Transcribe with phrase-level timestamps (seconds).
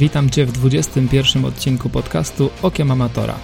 [0.00, 3.34] Witam Cię w 21 odcinku podcastu Okiem Amatora.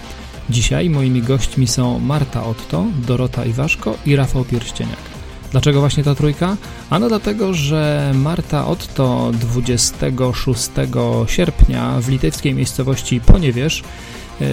[0.50, 4.98] Dzisiaj moimi gośćmi są Marta Otto, Dorota Iwaszko i Rafał Pierścieniak.
[5.52, 6.56] Dlaczego właśnie ta trójka?
[6.90, 10.70] Ano dlatego, że Marta Otto 26
[11.26, 13.82] sierpnia w litewskiej miejscowości Poniewierz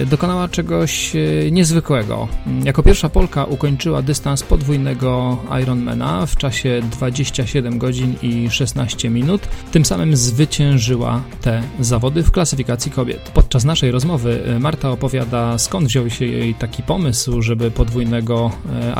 [0.06, 2.28] dokonała czegoś e, niezwykłego.
[2.64, 9.48] Jako pierwsza Polka ukończyła dystans podwójnego Ironmana w czasie 27 godzin i 16 minut.
[9.72, 13.30] Tym samym zwyciężyła te zawody w klasyfikacji kobiet.
[13.34, 18.50] Podczas naszej rozmowy e, Marta opowiada skąd wziął się jej taki pomysł, żeby podwójnego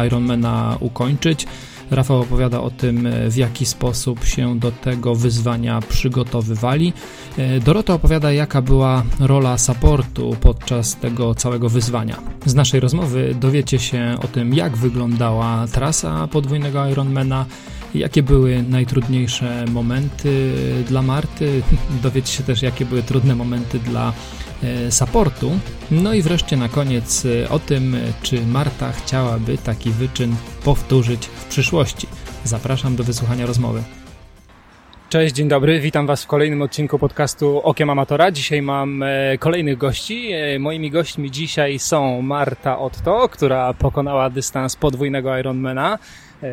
[0.07, 1.47] Ironmana ukończyć.
[1.91, 6.93] Rafał opowiada o tym, e, w jaki sposób się do tego wyzwania przygotowywali.
[7.39, 12.17] E, Dorota opowiada, jaka była rola supportu podczas tego całego wyzwania.
[12.47, 17.47] Z naszej rozmowy dowiecie się o tym, jak wyglądała trasa podwójnego Ironmana,
[17.95, 20.53] jakie były najtrudniejsze momenty
[20.89, 21.63] dla Marty.
[22.03, 24.13] Dowiecie się też, jakie były trudne momenty dla
[24.65, 25.51] E, supportu.
[25.91, 31.45] No i wreszcie na koniec e, o tym, czy Marta chciałaby taki wyczyn powtórzyć w
[31.45, 32.07] przyszłości.
[32.45, 33.83] Zapraszam do wysłuchania rozmowy.
[35.09, 38.31] Cześć, dzień dobry, witam Was w kolejnym odcinku podcastu Okiem Amatora.
[38.31, 40.31] Dzisiaj mam e, kolejnych gości.
[40.59, 45.99] Moimi gośćmi dzisiaj są Marta Otto, która pokonała dystans podwójnego Ironmana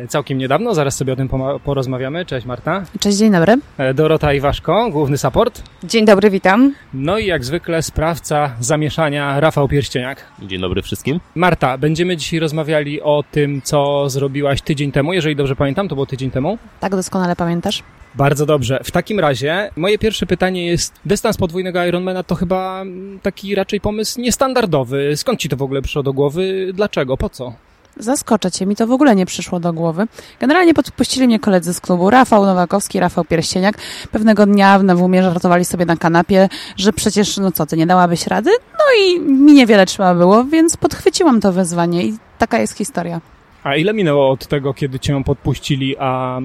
[0.08, 0.74] całkiem niedawno.
[0.74, 1.28] Zaraz sobie o tym
[1.64, 2.26] porozmawiamy.
[2.26, 2.84] Cześć Marta.
[3.00, 3.58] Cześć, dzień dobry.
[3.78, 5.62] E, Dorota Iwaszko, główny support.
[5.84, 6.74] Dzień dobry, witam.
[6.94, 10.26] No i jak zwykle sprawca zamieszania Rafał Pierścieniak.
[10.42, 11.20] Dzień dobry wszystkim.
[11.34, 15.12] Marta, będziemy dzisiaj rozmawiali o tym, co zrobiłaś tydzień temu.
[15.12, 16.58] Jeżeli dobrze pamiętam, to było tydzień temu.
[16.80, 17.82] Tak, doskonale pamiętasz.
[18.14, 18.80] Bardzo dobrze.
[18.84, 22.84] W takim razie moje pierwsze pytanie jest, dystans podwójnego Ironmana to chyba
[23.22, 25.16] taki raczej pomysł niestandardowy.
[25.16, 26.70] Skąd ci to w ogóle przyszło do głowy?
[26.74, 27.16] Dlaczego?
[27.16, 27.52] Po co?
[27.96, 30.06] Zaskoczę cię, mi to w ogóle nie przyszło do głowy.
[30.40, 33.78] Generalnie podpuścili mnie koledzy z klubu, Rafał Nowakowski, Rafał Pierścieniak.
[34.12, 38.26] Pewnego dnia w Nowumie żartowali sobie na kanapie, że przecież, no co, ty nie dałabyś
[38.26, 38.50] rady?
[38.72, 43.20] No i mi niewiele trzeba było, więc podchwyciłam to wezwanie i taka jest historia.
[43.64, 46.40] A ile minęło od tego, kiedy cię podpuścili, a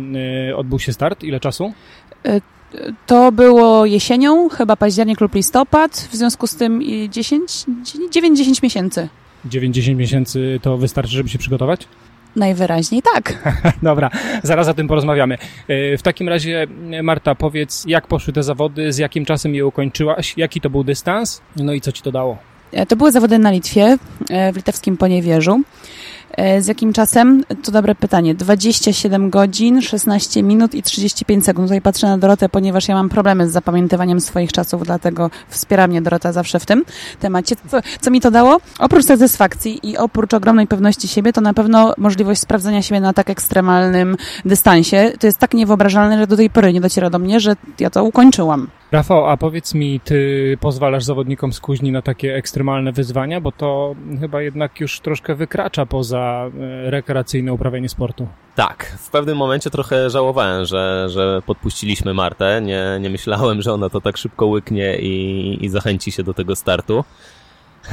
[0.50, 1.24] y, odbył się start?
[1.24, 1.74] Ile czasu?
[2.26, 2.42] Y,
[3.06, 7.66] to było jesienią, chyba październik lub listopad, w związku z tym 10,
[8.12, 9.10] 9-10 miesięcy.
[9.46, 11.88] 9-10 miesięcy to wystarczy, żeby się przygotować?
[12.36, 13.54] Najwyraźniej tak.
[13.82, 14.10] Dobra,
[14.44, 15.38] zaraz o tym porozmawiamy.
[15.68, 16.68] E, w takim razie,
[17.04, 21.42] Marta, powiedz, jak poszły te zawody, z jakim czasem je ukończyłaś, jaki to był dystans,
[21.56, 22.38] no i co ci to dało?
[22.72, 23.98] E, to były zawody na Litwie,
[24.30, 25.62] e, w litewskim Poniewierzu.
[26.32, 27.44] E, z jakim czasem?
[27.64, 28.36] To dobre pytanie.
[28.36, 31.68] 27 godzin, 16 minut i 35 sekund.
[31.68, 36.02] Tutaj patrzę na Dorotę, ponieważ ja mam problemy z zapamiętywaniem swoich czasów, dlatego wspiera mnie
[36.02, 36.86] Dorota zawsze w tym
[37.20, 37.56] temacie.
[37.68, 38.58] Co, co mi to dało?
[38.80, 43.30] Oprócz satysfakcji i oprócz ogromnej pewności siebie, to na pewno możliwość sprawdzenia siebie na tak
[43.30, 45.12] ekstremalnym dystansie.
[45.20, 48.04] To jest tak niewyobrażalne, że do tej pory nie dociera do mnie, że ja to
[48.04, 48.68] ukończyłam.
[48.92, 53.96] Rafał, a powiedz mi, ty pozwalasz zawodnikom z kuźni na takie ekstremalne wyzwania, bo to
[54.20, 58.28] chyba jednak już troszkę wykracza poza e, rekreacyjne uprawianie sportu.
[58.56, 62.62] Tak, w pewnym momencie trochę żałowałem, że, że podpuściliśmy Martę.
[62.62, 66.56] Nie, nie myślałem, że ona to tak szybko łyknie i, i zachęci się do tego
[66.56, 67.04] startu.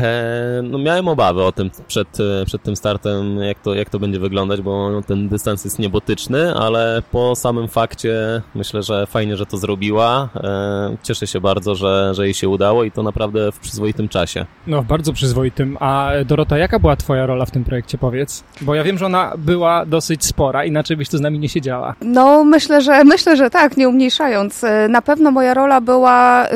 [0.00, 3.98] E, no miałem obawy o tym przed, e, przed tym startem, jak to, jak to
[3.98, 9.46] będzie wyglądać, bo ten dystans jest niebotyczny, ale po samym fakcie myślę, że fajnie, że
[9.46, 10.28] to zrobiła.
[10.36, 14.46] E, cieszę się bardzo, że, że jej się udało i to naprawdę w przyzwoitym czasie.
[14.66, 15.76] No, w bardzo przyzwoitym.
[15.80, 18.44] A Dorota, jaka była twoja rola w tym projekcie, powiedz?
[18.60, 21.94] Bo ja wiem, że ona była dosyć spora, inaczej byś tu z nami nie siedziała.
[22.00, 24.64] No, myślę, że myślę, że tak, nie umniejszając.
[24.88, 26.50] Na pewno moja rola była y,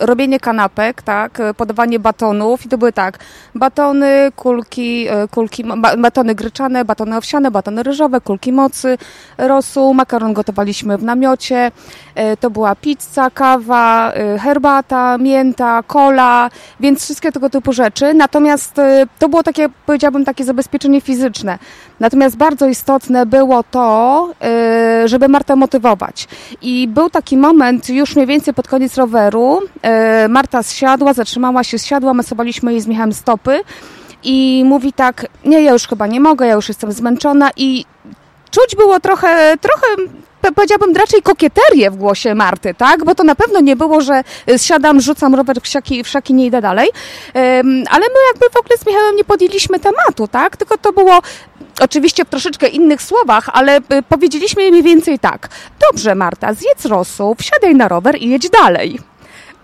[0.00, 3.18] robienie kanapek, tak, podawanie batonu, i to były tak,
[3.54, 5.64] batony, kulki, e, kulki
[5.98, 8.98] batony gryczane, batony owsiane, batony ryżowe, kulki mocy,
[9.38, 11.70] rosół, makaron gotowaliśmy w namiocie,
[12.14, 16.50] e, to była pizza, kawa, e, herbata, mięta, kola,
[16.80, 18.14] więc wszystkie tego typu rzeczy.
[18.14, 18.80] Natomiast
[19.18, 21.58] to było takie, powiedziałabym, takie zabezpieczenie fizyczne.
[22.00, 24.34] Natomiast bardzo istotne było to,
[25.04, 26.28] żeby Martę motywować.
[26.62, 29.60] I był taki moment już mniej więcej pod koniec roweru.
[30.28, 33.60] Marta zsiadła, zatrzymała się, zsiadła, my sobie jej z Michałem stopy
[34.22, 37.84] i mówi tak, nie, ja już chyba nie mogę, ja już jestem zmęczona i
[38.50, 39.86] czuć było trochę, trochę
[40.52, 43.04] powiedziałabym raczej kokieterię w głosie Marty, tak?
[43.04, 44.24] Bo to na pewno nie było, że
[44.56, 46.88] siadam, rzucam rower w siaki, w szaki nie idę dalej.
[47.90, 50.56] ale my jakby w ogóle z Michałem nie podjęliśmy tematu, tak?
[50.56, 51.20] Tylko to było
[51.80, 55.48] oczywiście w troszeczkę innych słowach, ale y, powiedzieliśmy mniej więcej tak.
[55.90, 58.98] Dobrze, Marta, zjedz rosół, wsiadaj na rower i jedź dalej.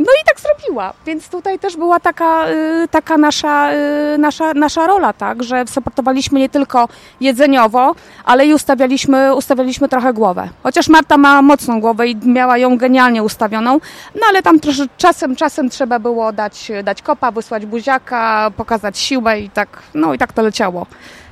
[0.00, 3.73] No i tak zrobiła, więc tutaj też była taka, y, taka nasza,
[4.14, 6.88] y, nasza, nasza rola, tak, że supportowaliśmy nie tylko
[7.20, 7.94] jedzeniowo,
[8.25, 10.49] ale i ustawialiśmy, ustawialiśmy trochę głowę.
[10.62, 13.81] Chociaż Marta ma mocną głowę i miała ją genialnie ustawioną,
[14.14, 19.41] no ale tam trosze, czasem, czasem trzeba było dać, dać kopa, wysłać buziaka, pokazać siłę
[19.41, 20.87] i tak, no i tak to leciało.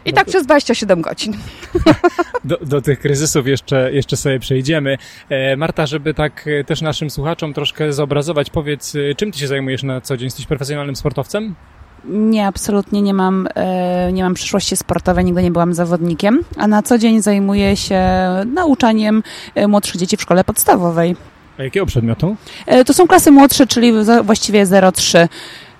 [0.09, 1.37] I tak przez 27 godzin.
[2.45, 4.99] Do, do tych kryzysów jeszcze, jeszcze sobie przejdziemy.
[5.29, 9.47] E, Marta, żeby tak e, też naszym słuchaczom troszkę zobrazować, powiedz, e, czym ty się
[9.47, 10.27] zajmujesz na co dzień?
[10.27, 11.55] Jesteś profesjonalnym sportowcem?
[12.05, 13.49] Nie, absolutnie nie mam,
[14.13, 18.03] nie mam przyszłości sportowej, nigdy nie byłam zawodnikiem, a na co dzień zajmuję się
[18.47, 19.23] nauczaniem
[19.69, 21.17] młodszych dzieci w szkole podstawowej.
[21.59, 22.37] A jakiego przedmiotu?
[22.87, 23.93] To są klasy młodsze, czyli
[24.25, 25.29] właściwie 0,3,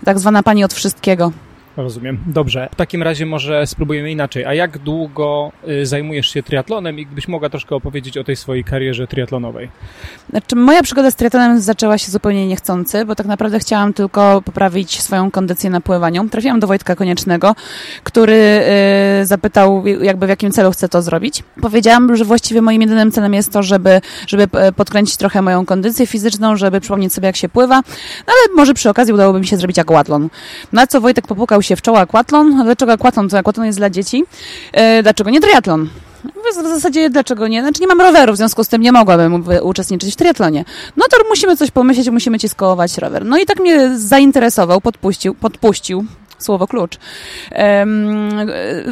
[0.05, 1.33] tak zwana pani od wszystkiego.
[1.79, 2.19] Rozumiem.
[2.27, 2.69] Dobrze.
[2.73, 4.45] W takim razie może spróbujemy inaczej.
[4.45, 8.65] A jak długo y, zajmujesz się triatlonem i gdybyś mogła troszkę opowiedzieć o tej swojej
[8.65, 9.69] karierze triatlonowej?
[10.31, 15.03] Znaczy, moja przygoda z triatlonem zaczęła się zupełnie niechcący, bo tak naprawdę chciałam tylko poprawić
[15.03, 16.29] swoją kondycję na pływaniu.
[16.29, 17.55] Trafiłam do Wojtka Koniecznego,
[18.05, 18.63] który
[19.23, 21.43] y, zapytał, jakby w jakim celu chcę to zrobić.
[21.61, 26.07] Powiedziałam, że właściwie moim jedynym celem jest to, żeby, żeby e, podkręcić trochę moją kondycję
[26.07, 27.77] fizyczną, żeby przypomnieć sobie, jak się pływa,
[28.27, 30.29] no, ale może przy okazji udałoby mi się zrobić aquatlon.
[30.73, 32.65] Na co Wojtek popukał się w czoło aquatlon.
[32.65, 33.29] Dlaczego aquatlon?
[33.29, 34.25] To aquatlon jest dla dzieci.
[34.73, 35.89] E, dlaczego nie triatlon?
[36.53, 37.63] W zasadzie dlaczego nie?
[37.63, 40.65] Znaczy nie mam roweru, w związku z tym nie mogłabym uczestniczyć w triatlonie.
[40.97, 43.25] No to musimy coś pomyśleć, musimy ci skołować rower.
[43.25, 46.05] No i tak mnie zainteresował, podpuścił, podpuścił.
[46.39, 46.99] Słowo klucz.
[47.79, 48.29] Um,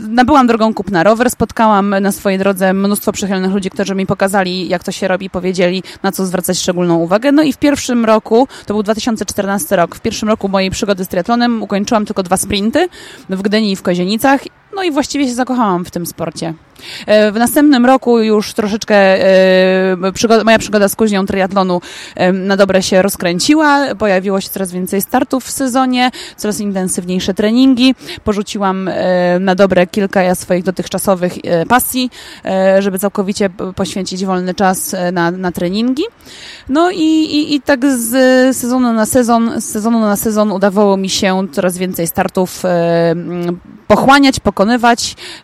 [0.09, 4.85] nabyłam drogą kupna rower, spotkałam na swojej drodze mnóstwo przychylnych ludzi, którzy mi pokazali, jak
[4.85, 7.33] to się robi, powiedzieli, na co zwracać szczególną uwagę.
[7.33, 11.09] No i w pierwszym roku, to był 2014 rok, w pierwszym roku mojej przygody z
[11.09, 12.89] triatlonem ukończyłam tylko dwa sprinty
[13.31, 14.41] w Gdyni i w Kozienicach.
[14.77, 16.55] No i właściwie się zakochałam w tym sporcie.
[17.07, 21.81] E, W następnym roku już troszeczkę e, przygoda, moja przygoda z kuźnią triatlonu
[22.33, 23.95] na dobre się rozkręciła.
[23.95, 27.95] Pojawiło się coraz więcej startów w sezonie, coraz intensywniejsze treningi.
[28.25, 31.33] Porzuciłam e, na dobre kilka ja swoich dotychczasowych
[31.69, 32.11] pasji,
[32.79, 36.03] żeby całkowicie poświęcić wolny czas na, na treningi.
[36.69, 41.11] No i, i, i tak z sezonu na sezon, z sezonu na sezon udawało mi
[41.11, 43.59] się coraz więcej startów e, mm,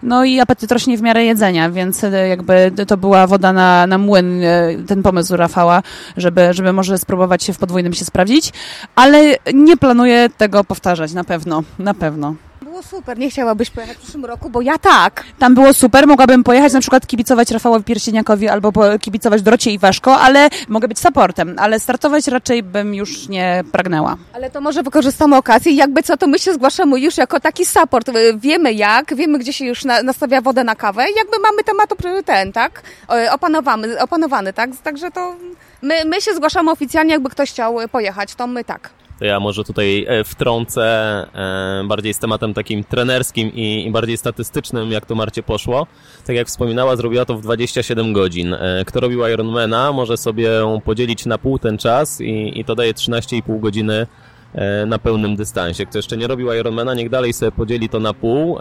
[0.03, 3.99] no i apetyt rośnie w miarę jedzenia, więc e, jakby to była woda na, na
[3.99, 5.83] młyn, e, ten pomysł Rafała,
[6.17, 8.53] żeby, żeby może spróbować się w podwójnym się sprawdzić,
[8.95, 12.35] ale nie planuję tego powtarzać, na pewno, na pewno.
[12.73, 15.25] Było super, nie chciałabyś pojechać w przyszłym roku, bo ja tak.
[15.39, 20.49] Tam było super, mogłabym pojechać na przykład kibicować Rafałowi Pierścieniakowi albo kibicować Dorocie Iwaszko, ale
[20.69, 24.17] mogę być supportem, ale startować raczej bym już nie pragnęła.
[24.33, 27.67] Ale to może wykorzystamy okazję i jakby co, to my się zgłaszamy już jako taki
[27.67, 28.09] support.
[28.09, 31.65] Y, Wiemy jak, wiemy gdzie się już na, nastawia wodę na kawę i jakby mamy
[31.65, 31.91] temat
[32.25, 32.83] ten, tak?
[33.33, 34.71] Opanowany, opanowany, tak?
[34.83, 35.35] Także to
[35.83, 38.91] my, my się zgłaszamy oficjalnie, jakby ktoś chciał pojechać, to my tak.
[39.23, 40.83] To ja może tutaj e, wtrącę
[41.35, 45.87] e, bardziej z tematem takim trenerskim i, bardziej statystycznym, jak to Marcie poszło.
[46.27, 48.55] Tak jak wspominała, zrobiła to w 27 godzin.
[48.55, 50.51] E, Kto robił Ironmana, może sobie
[50.85, 54.07] podzielić na pół ten czas i, i to daje 13,5 godziny
[54.87, 55.87] na pełnym dystansie.
[55.87, 58.59] Kto jeszcze nie robił Ironmana, niech dalej sobie podzieli to na pół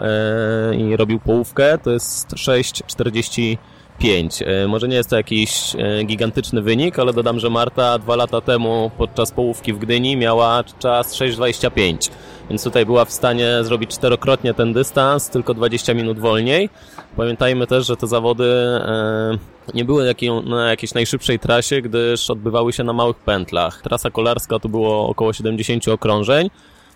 [0.78, 3.58] i robił połówkę, to jest 6,40
[3.98, 4.42] 5.
[4.42, 8.40] E, Może nie jest to jakiś e, gigantyczny wynik, ale dodam, że Marta dwa lata
[8.40, 12.10] temu podczas połówki w Gdyni miała czas 6,25.
[12.50, 16.70] Więc tutaj była w stanie zrobić czterokrotnie ten dystans, tylko 20 minut wolniej.
[17.16, 19.38] Pamiętajmy też, że te zawody e,
[19.74, 23.82] nie były na jakiejś najszybszej trasie, gdyż odbywały się na małych pętlach.
[23.82, 26.50] Trasa kolarska to było około 70 okrążeń.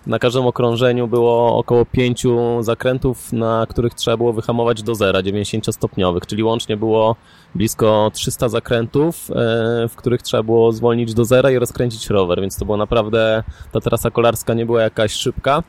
[0.06, 6.26] Na każdym okrążeniu było około pięciu zakrętów, na których trzeba było wyhamować do zera 90-stopniowych,
[6.26, 7.16] czyli łącznie było
[7.54, 9.34] blisko 300 zakrętów, e,
[9.88, 13.80] w których trzeba było zwolnić do zera i rozkręcić rower, więc to było naprawdę, ta
[13.80, 15.62] trasa kolarska nie była jakaś szybka.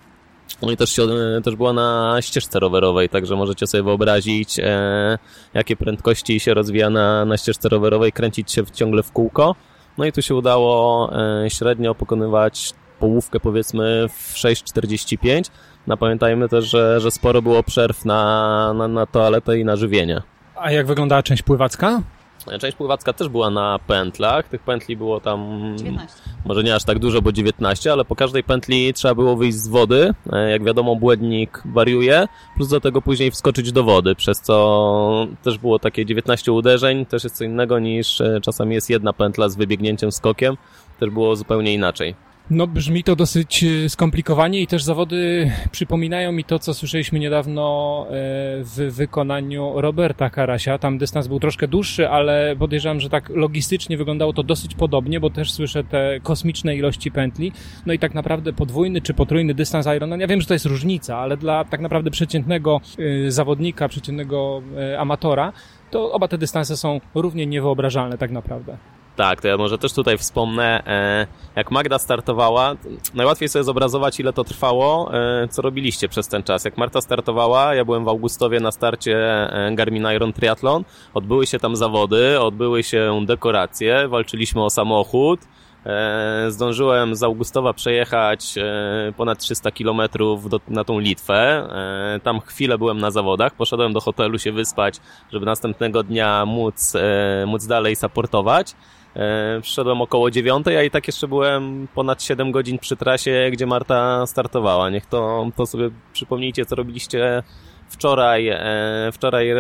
[0.62, 5.18] No i też, się, e, też była na ścieżce rowerowej, także możecie sobie wyobrazić, e,
[5.54, 9.56] jakie prędkości się rozwija na, na ścieżce rowerowej, kręcić się ciągle w kółko.
[9.98, 11.10] No i tu się udało
[11.46, 15.50] e, średnio pokonywać połówkę powiedzmy w 6,45.
[15.88, 20.22] No pamiętajmy też, że, że sporo było przerw na, na, na toaletę i na żywienie.
[20.56, 22.02] A jak wyglądała część pływacka?
[22.60, 24.48] Część pływacka też była na pętlach.
[24.48, 26.18] Tych pętli było tam 19.
[26.46, 29.68] może nie aż tak dużo, bo 19, ale po każdej pętli trzeba było wyjść z
[29.68, 30.14] wody.
[30.34, 35.58] E, Jak wiadomo, błędnik wariuje, plus do tego później wskoczyć do wody, przez co też
[35.58, 39.56] było takie 19 uderzeń, też jest co innego niż e, czasami jest jedna pętla z
[39.56, 40.58] wybiegnięciem skokiem,
[41.00, 42.16] też było zupełnie inaczej.
[42.50, 48.06] No brzmi to dosyć e, skomplikowanie i też zawody przypominają mi to, co słyszeliśmy niedawno
[48.06, 48.12] e,
[48.64, 50.78] w wykonaniu Roberta Karasia.
[50.78, 55.30] Tam dystans był troszkę dłuższy, ale podejrzewam, że tak logistycznie wyglądało to dosyć podobnie, bo
[55.30, 57.52] też słyszę te kosmiczne ilości pętli.
[57.86, 61.18] No i tak naprawdę podwójny czy potrójny dystans Ironman, ja wiem, że to jest różnica,
[61.18, 62.82] ale dla tak naprawdę przeciętnego
[63.28, 64.62] e, zawodnika, przeciętnego
[64.98, 65.54] amatora,
[65.92, 68.78] to oba te dystanse są równie niewyobrażalne tak naprawdę.
[69.18, 72.76] Tak, to ja może też tutaj wspomnę, e, jak Magda startowała,
[73.14, 76.66] najłatwiej sobie zobrazować, ile to trwało, e, co robiliście przez ten czas.
[76.66, 80.84] Jak Marta startowała, ja byłem w Augustowie na starcie e, Garmin Iron Triathlon,
[81.14, 85.40] odbyły się tam zawody, odbyły się dekoracje, walczyliśmy o samochód,
[86.48, 88.56] Zdążyłem z Augustowa przejechać
[89.18, 90.02] ponad 300 km
[90.68, 91.68] na tą Litwę.
[92.24, 93.56] Tam chwilę byłem na zawodach.
[93.56, 95.00] Poszedłem do hotelu się wyspać,
[95.32, 96.94] żeby następnego dnia móc,
[97.46, 98.76] móc dalej supportować.
[99.18, 103.66] E, przyszedłem około dziewiątej, a i tak jeszcze byłem ponad 7 godzin przy trasie, gdzie
[103.66, 104.90] Marta startowała.
[104.90, 107.44] Niech to, to sobie przypomnijcie, co robiliście
[107.90, 109.52] wczoraj, e, wczoraj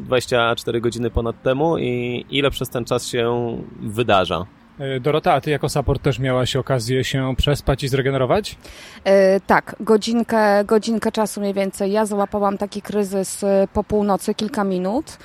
[0.00, 4.46] 24 e, godziny ponad temu i ile przez ten czas się wydarza.
[5.00, 8.56] Dorota, a ty jako support też miałaś okazję się przespać i zregenerować?
[9.04, 11.92] E, tak, godzinkę, godzinkę czasu mniej więcej.
[11.92, 15.18] Ja załapałam taki kryzys po północy, kilka minut.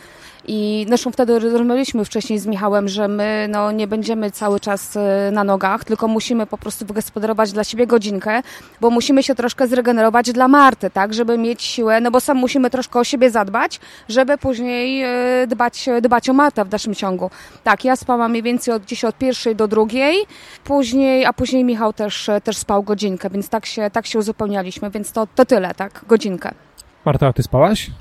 [0.47, 5.29] I zresztą wtedy rozmawialiśmy wcześniej z Michałem, że my no, nie będziemy cały czas e,
[5.31, 8.41] na nogach, tylko musimy po prostu wygospodarować dla siebie godzinkę,
[8.81, 12.69] bo musimy się troszkę zregenerować dla Marty, tak, żeby mieć siłę, no bo sam musimy
[12.69, 17.29] troszkę o siebie zadbać, żeby później e, dbać, dbać o Martę w dalszym ciągu.
[17.63, 20.17] Tak, ja spałam mniej więcej od dziś od pierwszej do drugiej,
[20.63, 25.11] później, a później Michał też, też spał godzinkę, więc tak się, tak się uzupełnialiśmy, więc
[25.11, 26.51] to, to tyle, tak, godzinkę.
[27.05, 27.91] Marta, a ty spałaś?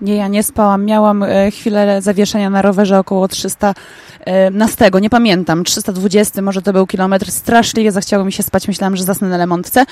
[0.00, 0.84] Nie, ja nie spałam.
[0.84, 3.74] Miałam e, chwilę zawieszenia na rowerze około 300
[4.20, 7.30] e, na stego, nie pamiętam, 320 może to był kilometr.
[7.30, 9.84] Straszliwie zachciało mi się spać, myślałam, że zasnę na Lemontce,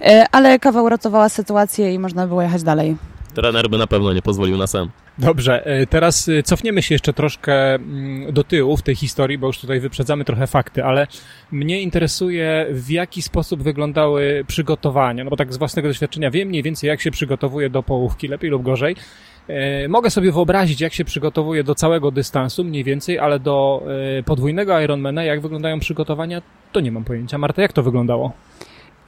[0.00, 2.96] e, ale kawa uratowała sytuację i można było jechać dalej.
[3.34, 4.88] Trener by na pewno nie pozwolił na sen.
[5.18, 9.80] Dobrze, teraz cofniemy się jeszcze troszkę mm, do tyłu w tej historii, bo już tutaj
[9.80, 11.06] wyprzedzamy trochę fakty, ale
[11.50, 16.62] mnie interesuje, w jaki sposób wyglądały przygotowania, no bo tak z własnego doświadczenia wiem mniej
[16.62, 18.96] więcej, jak się przygotowuje do połówki, lepiej lub gorzej,
[19.48, 23.82] E, mogę sobie wyobrazić, jak się przygotowuje do całego dystansu, mniej więcej, ale do
[24.18, 26.42] e, podwójnego Ironmana, jak wyglądają przygotowania,
[26.72, 27.38] to nie mam pojęcia.
[27.38, 28.32] Marta, jak to wyglądało?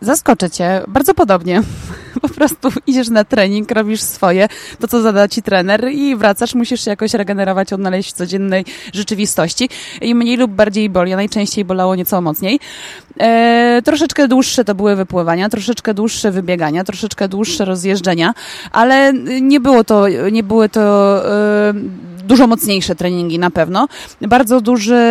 [0.01, 0.83] Zaskoczę cię.
[0.89, 1.63] Bardzo podobnie.
[2.23, 4.49] Po prostu idziesz na trening, robisz swoje,
[4.81, 9.69] to co zada ci trener i wracasz, musisz się jakoś regenerować, odnaleźć w codziennej rzeczywistości.
[10.01, 12.61] I mniej lub bardziej boli, a najczęściej bolało nieco mocniej.
[13.21, 18.35] E, troszeczkę dłuższe to były wypływania, troszeczkę dłuższe wybiegania, troszeczkę dłuższe rozjeżdżenia,
[18.73, 20.83] ale nie było to, nie były to
[21.27, 21.75] e,
[22.29, 23.89] dużo mocniejsze treningi na pewno.
[24.21, 25.03] Bardzo duży,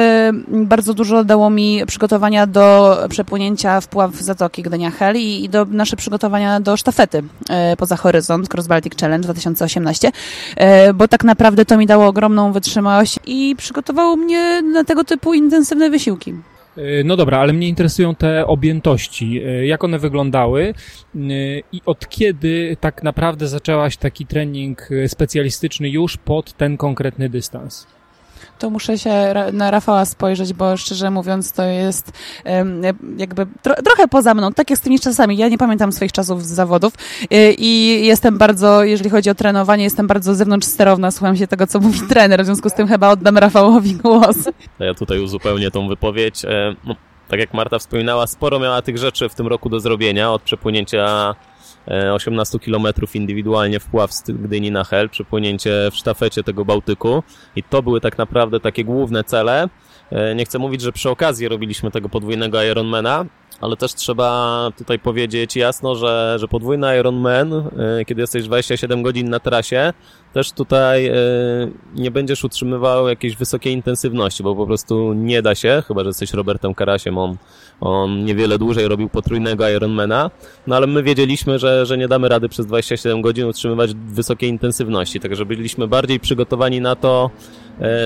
[0.48, 4.15] bardzo dużo dało mi przygotowania do przepłynięcia w pław
[5.15, 10.12] I, i do nasze przygotowania do sztafety e, poza horyzont Cross Baltic Challenge 2018,
[10.57, 15.34] e, bo tak naprawdę to mi dało ogromną wytrzymałość i przygotowało mnie na tego typu
[15.34, 16.34] intensywne wysiłki.
[16.77, 19.41] E, no dobra, ale mnie interesują te objętości.
[19.63, 20.74] Jak one wyglądały
[21.72, 27.88] i od kiedy tak naprawdę zaczęłaś taki trening specjalistyczny już pod ten konkretny dystans?
[28.59, 32.11] To muszę się na Rafała spojrzeć, bo szczerze mówiąc to jest
[33.17, 35.37] jakby tro, trochę poza mną, tak jak z tymi czasami.
[35.37, 39.83] Ja nie pamiętam swoich czasów z zawodów y, i jestem bardzo, jeżeli chodzi o trenowanie,
[39.83, 43.09] jestem bardzo zewnątrz sterowna, słucham się tego, co mówi trener, w związku z tym chyba
[43.09, 44.37] oddam Rafałowi głos.
[44.79, 46.45] Ja tutaj uzupełnię tą wypowiedź.
[46.45, 46.95] E, no,
[47.27, 51.35] tak jak Marta wspominała, sporo miała tych rzeczy w tym roku do zrobienia, od przepłynięcia
[52.13, 57.24] 18 e, km indywidualnie wpław z Gdyni na Hel, przepłynięcie w sztafecie tego Bałtyku
[57.56, 59.70] i to były tak naprawdę takie główne cele.
[60.12, 63.25] E, nie chcę mówić, że przy okazji robiliśmy tego podwójnego Ironmana,
[63.61, 69.29] ale też trzeba tutaj powiedzieć jasno, że, że podwójny Ironman, e, kiedy jesteś 27 godzin
[69.29, 69.93] na trasie,
[70.33, 71.11] też tutaj
[71.95, 76.33] nie będziesz utrzymywał jakiejś wysokiej intensywności, bo po prostu nie da się, chyba że jesteś
[76.33, 77.37] Robertem Karasiem, on
[77.81, 80.31] on niewiele dłużej robił potrójnego Ironmana,
[80.67, 85.19] no ale my wiedzieliśmy, że, że nie damy rady przez 27 godzin utrzymywać wysokiej intensywności,
[85.19, 87.29] także byliśmy bardziej przygotowani na to,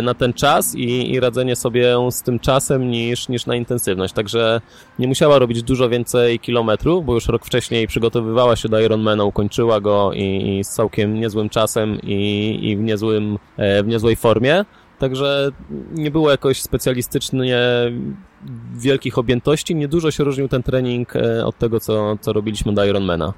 [0.03, 4.13] na ten czas i, i radzenie sobie z tym czasem niż, niż na intensywność.
[4.13, 4.61] Także
[4.99, 9.79] nie musiała robić dużo więcej kilometrów, bo już rok wcześniej przygotowywała się do Ironmana, ukończyła
[9.79, 14.65] go i, i z całkiem niezłym czasem i, i w, niezłym, e, w niezłej formie.
[14.99, 15.49] Także
[15.91, 17.59] nie było jakoś specjalistycznie
[18.75, 19.75] wielkich objętości.
[19.75, 23.33] Niedużo się różnił ten trening e, od tego, co, co robiliśmy do Ironmana.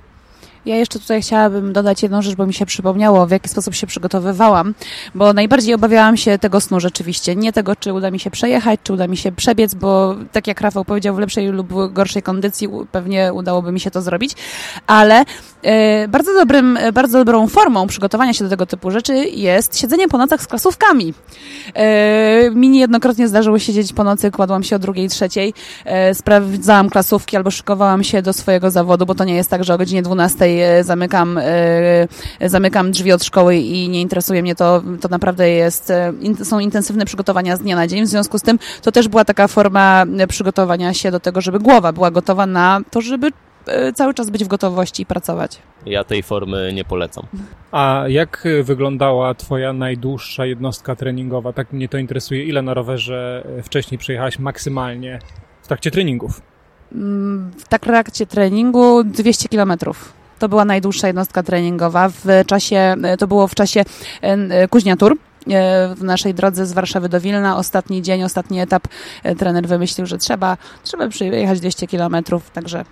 [0.66, 3.88] Ja jeszcze tutaj chciałabym dodać jedną rzecz, bo mi się przypomniało, w jaki sposób się
[3.88, 4.74] przygotowywałam,
[5.16, 7.36] bo najbardziej obawiałam się tego snu rzeczywiście.
[7.36, 10.62] Nie tego, czy uda mi się przejechać, czy uda mi się przebiec, bo tak jak
[10.62, 14.36] Rafał powiedział, w lepszej lub gorszej kondycji pewnie udałoby mi się to zrobić,
[14.88, 15.26] ale
[16.08, 20.42] bardzo, dobrym, bardzo dobrą formą przygotowania się do tego typu rzeczy jest siedzenie po nocach
[20.42, 21.14] z klasówkami.
[21.74, 25.54] E, mi niejednokrotnie zdarzyło siedzieć po nocy, kładłam się o drugiej, trzeciej,
[25.86, 29.74] e, sprawdzałam klasówki albo szykowałam się do swojego zawodu, bo to nie jest tak, że
[29.74, 34.84] o godzinie 12 E, zamykam, e, zamykam drzwi od szkoły i nie interesuje mnie to,
[35.02, 38.60] to naprawdę jest, e, są intensywne przygotowania z dnia na dzień, w związku z tym
[38.82, 43.02] to też była taka forma przygotowania się do tego, żeby głowa była gotowa na to,
[43.02, 43.32] żeby
[43.96, 45.60] cały czas być w gotowości i pracować.
[45.86, 47.26] Ja tej formy nie polecam.
[47.72, 51.54] A jak wyglądała Twoja najdłuższa jednostka treningowa?
[51.54, 52.44] Tak mnie to interesuje.
[52.44, 55.20] Ile na rowerze wcześniej przejechałaś maksymalnie
[55.62, 56.42] w trakcie treningów?
[56.92, 60.14] Mm, w trakcie treningu 200 kilometrów.
[60.40, 63.84] To była najdłuższa jednostka treningowa w czasie, to było w czasie
[64.22, 67.58] e, Kuźniatur e, w naszej drodze z Warszawy do Wilna.
[67.58, 68.88] Ostatni dzień, ostatni etap
[69.24, 72.86] e, trener wymyślił, że trzeba, trzeba przyjechać 200 kilometrów, także...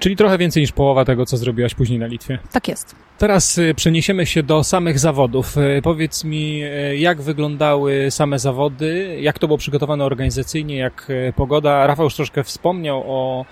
[0.00, 2.38] Czyli trochę więcej niż połowa tego, co zrobiłaś później na Litwie.
[2.52, 2.96] Tak jest.
[3.18, 5.56] Teraz przeniesiemy się do samych zawodów.
[5.82, 6.62] Powiedz mi,
[6.96, 11.86] jak wyglądały same zawody, jak to było przygotowane organizacyjnie, jak pogoda.
[11.86, 13.44] Rafał już troszkę wspomniał o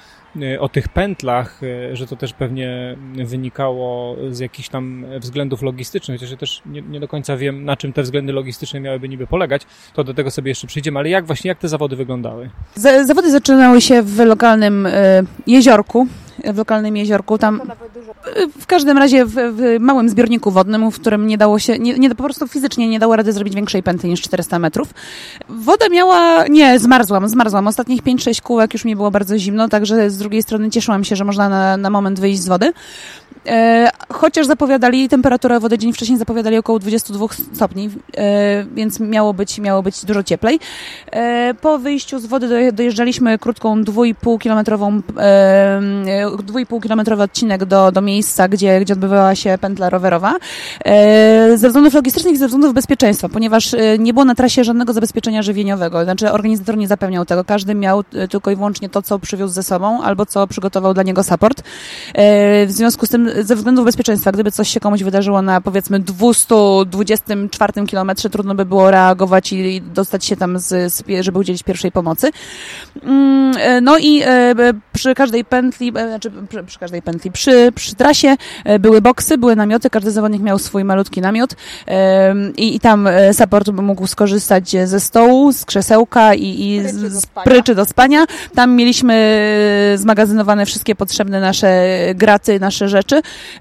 [0.60, 6.30] o tych pętlach, y, że to też pewnie wynikało z jakichś tam względów logistycznych, chociaż
[6.30, 9.62] ja też nie, nie, do końca wiem, na czym te względy logistyczne miałyby niby polegać,
[9.94, 12.50] to do tego sobie jeszcze przyjdziemy, ale jak właśnie, jak te zawody wyglądały?
[13.06, 14.90] zawody zaczynały się w lokalnym y,
[15.46, 16.06] jeziorku,
[16.44, 17.38] w lokalnym jeziorku.
[17.38, 17.60] Tam
[18.60, 22.10] w każdym razie w, w, małym zbiorniku wodnym, w którym nie dało się, nie, nie,
[22.10, 24.88] po prostu fizycznie nie dało rady zrobić większej pętli niż 400 metrów.
[25.48, 27.66] Woda miała, nie, zmarzłam, zmarzłam.
[27.66, 31.24] Ostatnich 5-6 kółek już mi było bardzo zimno, także z drugiej strony cieszyłam się, że
[31.24, 32.72] można na, na moment wyjść z wody.
[33.48, 39.58] E, chociaż zapowiadali, temperaturę wody dzień wcześniej zapowiadali około 22 stopni, e, więc miało być,
[39.58, 40.60] miało być dużo cieplej.
[41.12, 48.48] E, po wyjściu z wody dojeżdżaliśmy krótką 2,5 kilometrową, 2,5 kilometrowy odcinek do, do miejsca,
[48.48, 50.34] gdzie, gdzie odbywała się pętla rowerowa.
[51.54, 56.04] Ze względów logistycznych i ze względów bezpieczeństwa, ponieważ nie było na trasie żadnego zabezpieczenia żywieniowego.
[56.04, 57.44] Znaczy organizator nie zapewniał tego.
[57.44, 61.24] Każdy miał tylko i wyłącznie to, co przywiózł ze sobą albo co przygotował dla niego
[61.24, 61.62] support.
[62.66, 67.86] W związku z tym ze względów bezpieczeństwa, gdyby coś się komuś wydarzyło na powiedzmy 224
[67.86, 72.30] kilometrze, trudno by było reagować i dostać się tam, z, żeby udzielić pierwszej pomocy.
[73.02, 74.54] Mm, e, no i e,
[74.92, 76.30] przy każdej pętli, e, znaczy
[76.66, 78.36] przy każdej pętli, przy, przy trasie
[78.80, 81.54] były boksy, były namioty, każdy zawodnik miał swój malutki namiot
[82.56, 87.74] i, i tam support mógł skorzystać ze stołu, z krzesełka i, i z, z pryczy
[87.74, 88.24] do spania.
[88.54, 89.38] Tam mieliśmy
[89.96, 93.07] zmagazynowane wszystkie potrzebne nasze graty, nasze rzeczy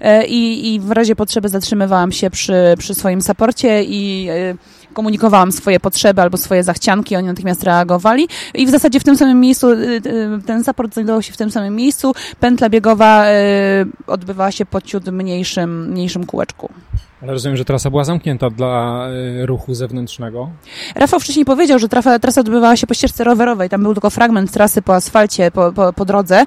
[0.00, 4.54] E, i, i w razie potrzeby zatrzymywałam się przy, przy swoim saporcie i e,
[4.92, 9.40] komunikowałam swoje potrzeby albo swoje zachcianki, oni natychmiast reagowali i w zasadzie w tym samym
[9.40, 9.76] miejscu, e,
[10.46, 13.24] ten support znajdował się w tym samym miejscu, pętla biegowa
[14.06, 16.70] odbywała się po ciut mniejszym, mniejszym kółeczku.
[17.22, 19.06] Ale rozumiem, że trasa była zamknięta dla
[19.42, 20.50] ruchu zewnętrznego.
[20.94, 23.68] Rafał wcześniej powiedział, że trasa, trasa odbywała się po ścieżce rowerowej.
[23.68, 26.44] Tam był tylko fragment trasy po asfalcie, po, po, po drodze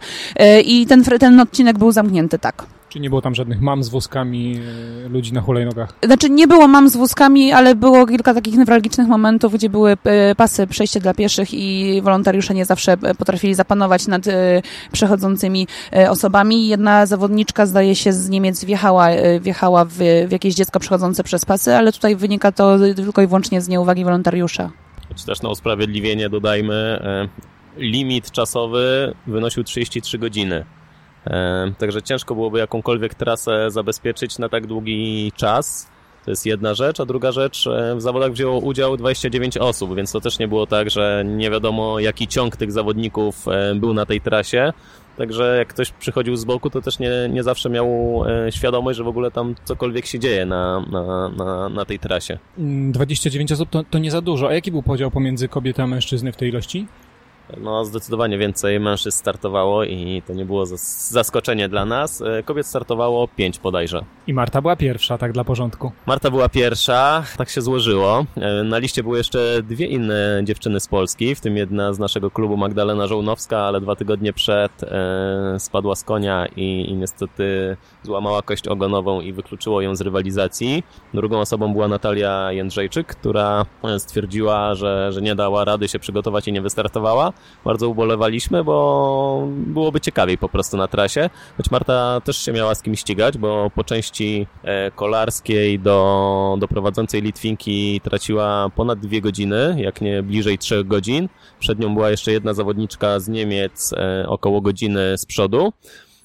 [0.65, 2.65] i ten, ten odcinek był zamknięty, tak.
[2.91, 4.59] Czy nie było tam żadnych mam z wózkami,
[5.05, 5.93] e, ludzi na hulajnogach?
[6.03, 10.35] Znaczy nie było mam z wózkami, ale było kilka takich newralgicznych momentów, gdzie były e,
[10.35, 14.21] pasy przejście dla pieszych i wolontariusze nie zawsze e, potrafili zapanować nad
[14.91, 15.67] przechodzącymi
[16.09, 16.67] osobami.
[16.67, 19.07] Jedna zawodniczka, zdaje się, z Niemiec wjechała,
[19.41, 19.93] wjechała w,
[20.27, 24.03] w jakieś dziecko przechodzące przez pasy, ale tutaj wynika to tylko i wyłącznie z nieuwagi
[24.05, 24.71] wolontariusza.
[25.15, 26.99] Czy też na usprawiedliwienie dodajmy,
[27.77, 30.65] limit czasowy wynosił 33 godziny.
[31.77, 35.91] Także ciężko byłoby jakąkolwiek trasę zabezpieczyć na tak długi czas.
[36.25, 40.21] To jest jedna rzecz, a druga rzecz, w zawodach wzięło udział 29 osób, więc to
[40.21, 44.73] też nie było tak, że nie wiadomo jaki ciąg tych zawodników był na tej trasie.
[45.17, 47.87] Także jak ktoś przychodził z boku, to też nie, nie zawsze miał
[48.47, 52.37] e, świadomość, że w ogóle tam cokolwiek się dzieje na, na, na, na tej trasie.
[52.57, 54.49] 29 osób to, to nie za dużo.
[54.49, 56.87] A jaki był podział pomiędzy kobiety a mężczyzny w tej ilości?
[57.57, 60.65] No, zdecydowanie więcej mężczyzn startowało i to nie było
[61.09, 62.21] zaskoczenie dla nas.
[62.21, 64.05] E, kobiet startowało pięć bodajże.
[64.27, 65.91] I Marta była pierwsza, tak dla porządku.
[66.05, 68.25] Marta była pierwsza, tak się złożyło.
[68.35, 72.31] E, na liście były jeszcze dwie inne dziewczyny z Polski, w tym jedna z naszego
[72.31, 78.41] klubu Magdalena Żołnowska, ale dwa tygodnie przed e, spadła z konia i, i niestety złamała
[78.41, 80.83] kość ogonową i wykluczyło ją z rywalizacji.
[81.13, 83.65] Drugą osobą była Natalia Jędrzejczyk, która
[83.97, 87.33] stwierdziła, że, że nie dała rady się przygotować i nie wystartowała.
[87.65, 91.29] Bardzo ubolewaliśmy, bo byłoby ciekawiej po prostu na trasie.
[91.57, 96.67] Choć Marta też się miała z kim ścigać, bo po części e, kolarskiej do, do
[96.67, 101.29] prowadzącej Litwinki traciła ponad dwie godziny, jak nie bliżej trzech godzin.
[101.59, 105.73] Przed nią była jeszcze jedna zawodniczka z Niemiec, e, około godziny z przodu.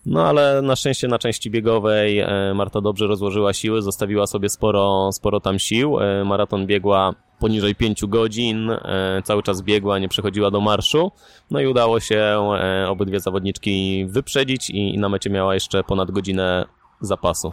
[0.06, 5.12] No ale na szczęście na części biegowej e, Marta dobrze rozłożyła siły, zostawiła sobie sporo,
[5.12, 6.00] sporo tam sił.
[6.00, 11.12] E, maraton biegła poniżej 5 godzin, e, cały czas biegła, nie przechodziła do marszu.
[11.50, 12.48] No i udało się
[12.88, 16.66] obydwie zawodniczki wyprzedzić i na mecie miała jeszcze ponad godzinę
[17.00, 17.52] zapasu.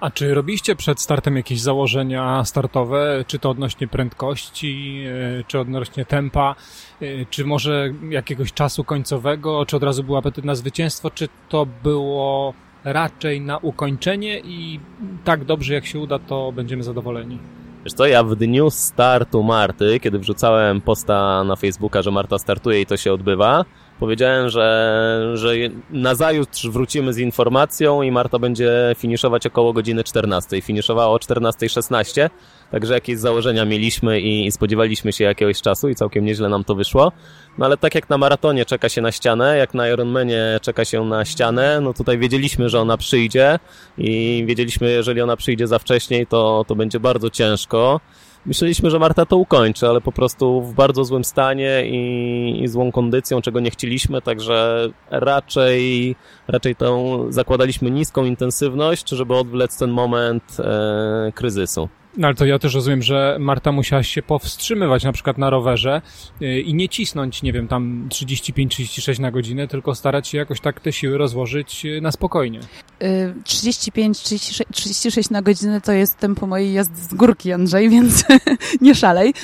[0.00, 5.04] A czy robiliście przed startem jakieś założenia startowe, czy to odnośnie prędkości,
[5.40, 6.54] e, czy odnośnie tempa,
[7.00, 11.66] e, czy może jakiegoś czasu końcowego, czy od razu był apetyt na zwycięstwo, czy to
[11.82, 14.80] było raczej na ukończenie i
[15.24, 17.38] tak dobrze jak się uda, to będziemy zadowoleni?
[17.84, 22.80] Wiesz co, ja w dniu startu Marty, kiedy wrzucałem posta na Facebooka, że Marta startuje
[22.80, 23.64] i to się odbywa,
[24.00, 25.54] Powiedziałem, że, że
[25.90, 30.62] nazajutrz wrócimy z informacją i Marta będzie finiszować około godziny 14.
[30.62, 32.30] Finiszowała o 14.16,
[32.70, 36.74] także jakieś założenia mieliśmy i, i spodziewaliśmy się jakiegoś czasu i całkiem nieźle nam to
[36.74, 37.12] wyszło.
[37.58, 41.04] No ale tak jak na maratonie czeka się na ścianę, jak na Ironmanie czeka się
[41.04, 43.58] na ścianę, no tutaj wiedzieliśmy, że ona przyjdzie
[43.98, 48.00] i wiedzieliśmy, jeżeli ona przyjdzie za wcześniej, to, to będzie bardzo ciężko.
[48.46, 52.92] Myśleliśmy, że Marta to ukończy, ale po prostu w bardzo złym stanie i, i złą
[52.92, 56.16] kondycją, czego nie chcieliśmy, także raczej,
[56.48, 61.88] raczej tą zakładaliśmy niską intensywność, żeby odwlec ten moment e, kryzysu.
[62.16, 66.02] No ale to ja też rozumiem, że Marta musiała się powstrzymywać na przykład na rowerze
[66.42, 70.80] y, i nie cisnąć, nie wiem, tam 35-36 na godzinę, tylko starać się jakoś tak
[70.80, 72.60] te siły rozłożyć y, na spokojnie.
[73.00, 78.24] 35-36 y, na godzinę to jest tempo mojej jazdy z górki, Andrzej, więc
[78.80, 79.34] nie szalej.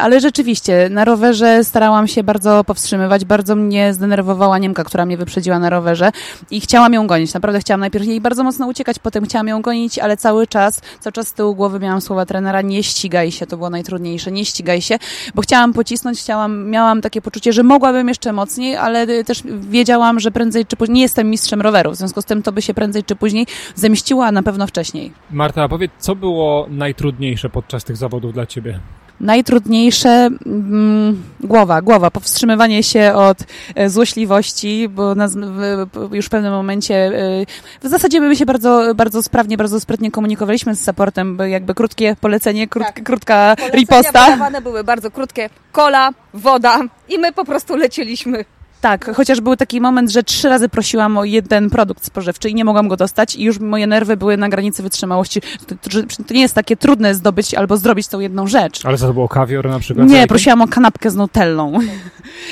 [0.00, 3.24] Ale rzeczywiście, na rowerze starałam się bardzo powstrzymywać.
[3.24, 6.12] Bardzo mnie zdenerwowała Niemka, która mnie wyprzedziła na rowerze
[6.50, 7.34] i chciałam ją gonić.
[7.34, 11.12] Naprawdę chciałam najpierw jej bardzo mocno uciekać, potem chciałam ją gonić, ale cały czas, cały
[11.12, 14.98] czas tyłu głowy miałam słowa trenera, nie ścigaj się, to było najtrudniejsze, nie ścigaj się,
[15.34, 20.30] bo chciałam pocisnąć, chciałam, miałam takie poczucie, że mogłabym jeszcze mocniej, ale też wiedziałam, że
[20.30, 23.04] prędzej czy później, nie jestem mistrzem roweru, w związku z tym to by się prędzej
[23.04, 25.12] czy później zemściło, a na pewno wcześniej.
[25.30, 28.80] Marta, powiedz, co było najtrudniejsze podczas tych zawodów dla Ciebie?
[29.20, 33.38] Najtrudniejsze mm, głowa, głowa, powstrzymywanie się od
[33.74, 37.46] e, złośliwości, bo nas, w, już w pewnym momencie e,
[37.82, 42.16] w zasadzie my się bardzo, bardzo sprawnie, bardzo sprytnie komunikowaliśmy z supportem, bo jakby krótkie
[42.20, 43.02] polecenie, krót, tak.
[43.02, 44.50] krótka Polecenia riposta.
[44.62, 48.44] były bardzo krótkie, kola, woda i my po prostu lecieliśmy.
[48.80, 52.64] Tak, chociaż był taki moment, że trzy razy prosiłam o jeden produkt spożywczy i nie
[52.64, 55.40] mogłam go dostać i już moje nerwy były na granicy wytrzymałości.
[55.66, 55.90] To, to,
[56.28, 58.86] to nie jest takie trudne zdobyć albo zrobić tą jedną rzecz.
[58.86, 60.08] Ale co to było kawior na przykład?
[60.08, 61.78] Nie, prosiłam o kanapkę z nutellą.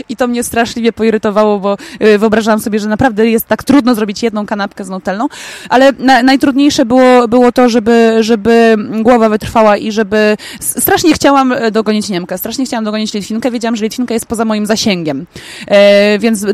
[0.09, 4.23] I to mnie straszliwie poirytowało, bo y, wyobrażałam sobie, że naprawdę jest tak trudno zrobić
[4.23, 5.29] jedną kanapkę z nutellą,
[5.69, 10.37] ale na, najtrudniejsze było, było to, żeby, żeby głowa wytrwała i żeby...
[10.61, 14.67] Strasznie chciałam e, dogonić Niemkę, strasznie chciałam dogonić Litwinkę, wiedziałam, że Litwinka jest poza moim
[14.67, 15.27] zasięgiem.
[15.69, 16.47] E, więc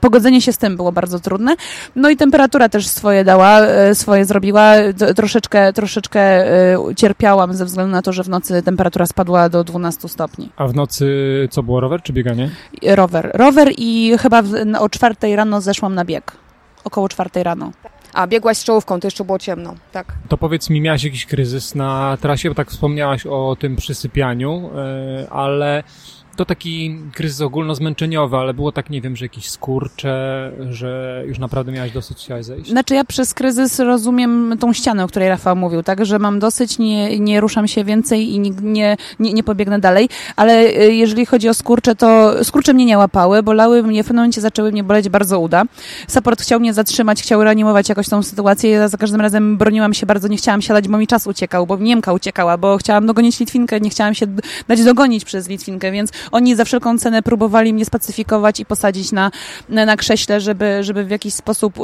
[0.00, 1.56] pogodzenie się z tym było bardzo trudne.
[1.96, 4.74] No i temperatura też swoje dała, e, swoje zrobiła.
[5.16, 10.08] Troszeczkę, troszeczkę e, cierpiałam ze względu na to, że w nocy temperatura spadła do 12
[10.08, 10.48] stopni.
[10.56, 11.08] A w nocy
[11.50, 12.50] co było, rower czy bieganie?
[12.82, 13.30] Rower.
[13.34, 14.42] Rower i chyba
[14.78, 16.32] o czwartej rano zeszłam na bieg.
[16.84, 17.72] Około czwartej rano.
[18.12, 20.14] A, biegłaś z czołówką, to jeszcze było ciemno, tak.
[20.28, 25.30] To powiedz mi, miałaś jakiś kryzys na trasie, bo tak wspomniałaś o tym przysypianiu, e,
[25.30, 25.82] ale
[26.40, 31.72] to taki kryzys ogólnozmęczeniowy, ale było tak, nie wiem, że jakieś skurcze, że już naprawdę
[31.72, 32.70] miałaś dosyć, chciałaś zejść?
[32.70, 36.78] Znaczy ja przez kryzys rozumiem tą ścianę, o której Rafał mówił, tak, że mam dosyć,
[36.78, 41.48] nie, nie ruszam się więcej i nie, nie, nie pobiegnę dalej, ale y, jeżeli chodzi
[41.48, 45.08] o skurcze, to skurcze mnie nie łapały, bolały mnie, w pewnym momencie zaczęły mnie boleć
[45.08, 45.62] bardzo uda.
[46.08, 50.06] Support chciał mnie zatrzymać, chciał reanimować jakoś tą sytuację, ja za każdym razem broniłam się
[50.06, 53.80] bardzo, nie chciałam siadać, bo mi czas uciekał, bo Niemka uciekała, bo chciałam dogonić Litwinkę,
[53.80, 54.26] nie chciałam się
[54.68, 59.30] dać dogonić przez Litwinkę, więc oni za wszelką cenę próbowali mnie spacyfikować i posadzić na,
[59.68, 61.74] na krześle, żeby, żeby w jakiś sposób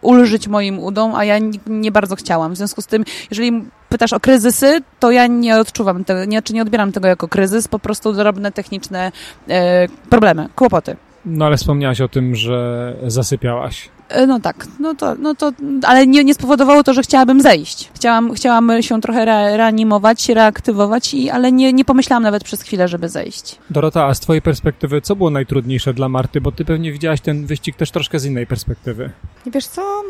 [0.00, 2.54] ulżyć moim udom, a ja nie, bardzo chciałam.
[2.54, 6.54] W związku z tym, jeżeli pytasz o kryzysy, to ja nie odczuwam tego, nie, czy
[6.54, 9.12] nie odbieram tego jako kryzys, po prostu drobne techniczne
[9.48, 10.96] e, problemy, kłopoty.
[11.24, 13.88] No ale wspomniałaś o tym, że zasypiałaś.
[14.10, 15.52] E, no tak, no to, no to
[15.86, 17.90] ale nie, nie spowodowało to, że chciałabym zejść.
[17.94, 22.88] Chciałam, chciałam się trochę re, reanimować, reaktywować, i, ale nie, nie pomyślałam nawet przez chwilę,
[22.88, 23.58] żeby zejść.
[23.70, 26.40] Dorota, a z twojej perspektywy, co było najtrudniejsze dla Marty?
[26.40, 29.10] Bo ty pewnie widziałaś ten wyścig też troszkę z innej perspektywy.
[29.46, 30.02] Wiesz co,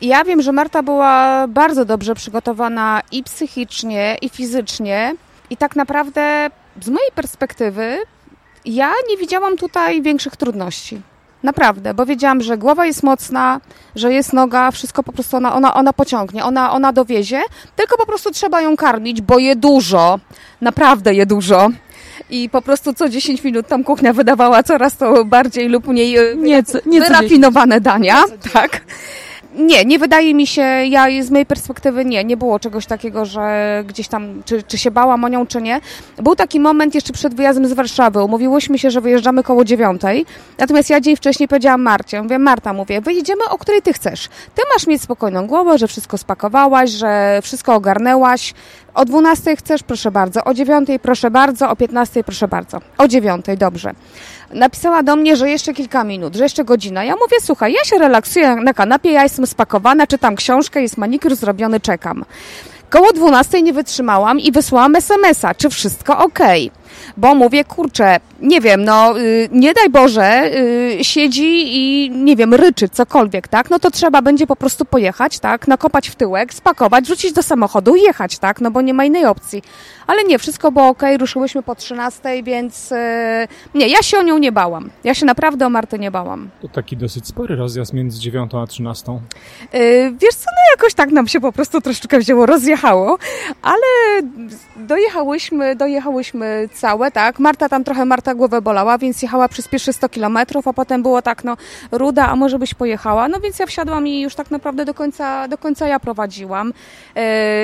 [0.00, 5.14] ja wiem, że Marta była bardzo dobrze przygotowana i psychicznie, i fizycznie.
[5.50, 6.50] I tak naprawdę
[6.82, 7.98] z mojej perspektywy
[8.64, 11.00] ja nie widziałam tutaj większych trudności.
[11.42, 13.60] Naprawdę, bo wiedziałam, że głowa jest mocna,
[13.96, 17.40] że jest noga, wszystko po prostu ona, ona, ona pociągnie, ona, ona dowiezie,
[17.76, 20.18] tylko po prostu trzeba ją karmić, bo je dużo,
[20.60, 21.68] naprawdę je dużo.
[22.30, 26.36] I po prostu co 10 minut tam kuchnia wydawała coraz to bardziej lub mniej e,
[26.36, 28.80] Nie, co- nie wyrafinowane dania, tak.
[29.54, 33.84] Nie, nie wydaje mi się, ja z mojej perspektywy nie, nie było czegoś takiego, że
[33.86, 35.80] gdzieś tam, czy, czy się bałam o nią, czy nie.
[36.22, 40.26] Był taki moment jeszcze przed wyjazdem z Warszawy, umówiłyśmy się, że wyjeżdżamy koło dziewiątej,
[40.58, 44.28] natomiast ja dzień wcześniej powiedziałam Marcie, mówię, Marta, mówię, wyjedziemy o której ty chcesz.
[44.54, 48.54] Ty masz mieć spokojną głowę, że wszystko spakowałaś, że wszystko ogarnęłaś.
[48.94, 53.44] O 12 chcesz, proszę bardzo, o 9 proszę bardzo, o 15 proszę bardzo, o 9
[53.58, 53.94] dobrze.
[54.52, 57.04] Napisała do mnie, że jeszcze kilka minut, że jeszcze godzina.
[57.04, 61.36] Ja mówię, słuchaj, ja się relaksuję na kanapie, ja jestem spakowana, czytam książkę, jest manikur
[61.36, 62.24] zrobiony, czekam.
[62.90, 66.38] Koło 12 nie wytrzymałam i wysłałam SMS-a, czy wszystko ok.
[67.16, 70.50] Bo mówię, kurczę, nie wiem, no y, nie daj Boże,
[71.00, 73.70] y, siedzi i nie wiem, ryczy, cokolwiek, tak?
[73.70, 75.68] No to trzeba będzie po prostu pojechać, tak?
[75.68, 78.60] Nakopać w tyłek, spakować, rzucić do samochodu i jechać, tak?
[78.60, 79.62] No bo nie ma innej opcji.
[80.06, 82.96] Ale nie, wszystko było ok, ruszyłyśmy po 13, więc y,
[83.74, 84.90] nie, ja się o nią nie bałam.
[85.04, 86.50] Ja się naprawdę o Martę nie bałam.
[86.62, 89.12] To taki dosyć spory rozjazd między 9 a 13.
[89.12, 89.78] Yy,
[90.20, 93.18] Wiesz co, no jakoś tak nam się po prostu troszeczkę wzięło, rozjechało,
[93.62, 93.82] ale
[94.76, 97.38] dojechałyśmy, dojechałyśmy całe, tak.
[97.38, 101.22] Marta tam trochę, Marta głowę bolała, więc jechała przez pierwsze 100 kilometrów, a potem było
[101.22, 101.56] tak, no
[101.92, 103.28] Ruda, a może byś pojechała?
[103.28, 106.72] No więc ja wsiadłam i już tak naprawdę do końca, do końca ja prowadziłam.
[107.14, 107.22] Yy,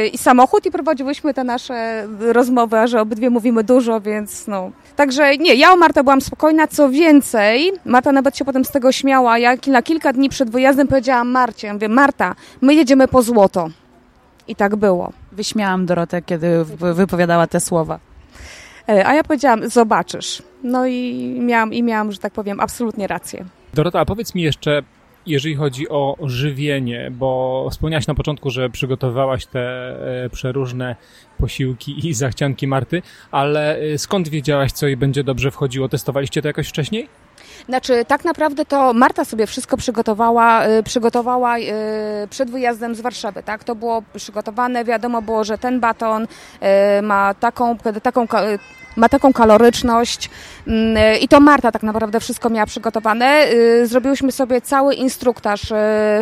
[0.09, 4.71] I samochód i prowadziłyśmy te nasze rozmowy, że obydwie mówimy dużo, więc no.
[4.97, 8.93] Także nie, ja o Martę byłam spokojna, co więcej, Marta nawet się potem z tego
[8.93, 13.23] śmiała, ja na kilka dni przed wyjazdem powiedziałam Marcie, ja mówię, Marta, my jedziemy po
[13.23, 13.69] złoto.
[14.49, 15.13] I tak było.
[15.33, 17.99] Wyśmiałam Dorotę, kiedy wypowiadała te słowa.
[18.89, 20.43] E, A ja powiedziałam, zobaczysz.
[20.63, 23.45] No i miałam, i miałam, że tak powiem, absolutnie rację.
[23.75, 24.83] Dorota, a powiedz mi jeszcze,
[25.27, 29.61] jeżeli chodzi o żywienie, bo wspomniałaś na początku, że przygotowałaś te
[30.25, 30.97] e, przeróżne
[31.39, 35.89] posiłki i zachcianki Marty, ale e, skąd wiedziałaś, co jej będzie dobrze wchodziło?
[35.89, 37.09] Testowaliście to jakoś wcześniej?
[37.69, 41.63] Znaczy, tak naprawdę to Marta sobie wszystko przygotowała, y, przygotowała y,
[42.31, 43.65] przed wyjazdem z Warszawy, tak?
[43.65, 48.27] To było przygotowane, wiadomo było, że ten baton y, ma taką, taką
[48.97, 50.31] ma taką kaloryczność
[50.67, 53.47] mm, y, i to Marta tak naprawdę wszystko miała przygotowane.
[53.53, 55.75] Y, Zrobiłyśmy sobie cały instruktaż y,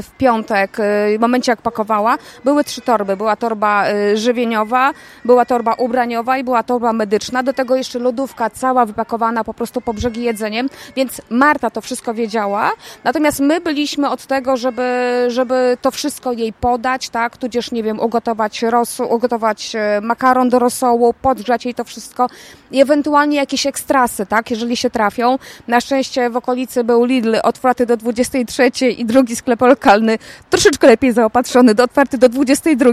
[0.02, 0.76] w piątek,
[1.16, 2.18] w momencie jak pakowała.
[2.44, 3.16] Były trzy torby.
[3.16, 4.92] Była torba żywieniowa,
[5.24, 7.42] była torba ubraniowa i była torba medyczna.
[7.42, 12.14] Do tego jeszcze lodówka cała wypakowana po prostu po brzegi jedzeniem, więc Marta to wszystko
[12.14, 12.70] wiedziała.
[13.04, 18.00] Natomiast my byliśmy od tego, żeby, żeby to wszystko jej podać, tak, tudzież, nie wiem,
[18.00, 22.28] ugotować rosół, ugotować e, makaron do rosołu, podgrzać jej to wszystko
[22.72, 25.38] i ewentualnie jakieś ekstrasy, tak, jeżeli się trafią.
[25.68, 30.18] Na szczęście w okolicy był Lidl otwarty do 23 i drugi sklep lokalny
[30.50, 32.90] troszeczkę lepiej zaopatrzony, do otwarty do 22,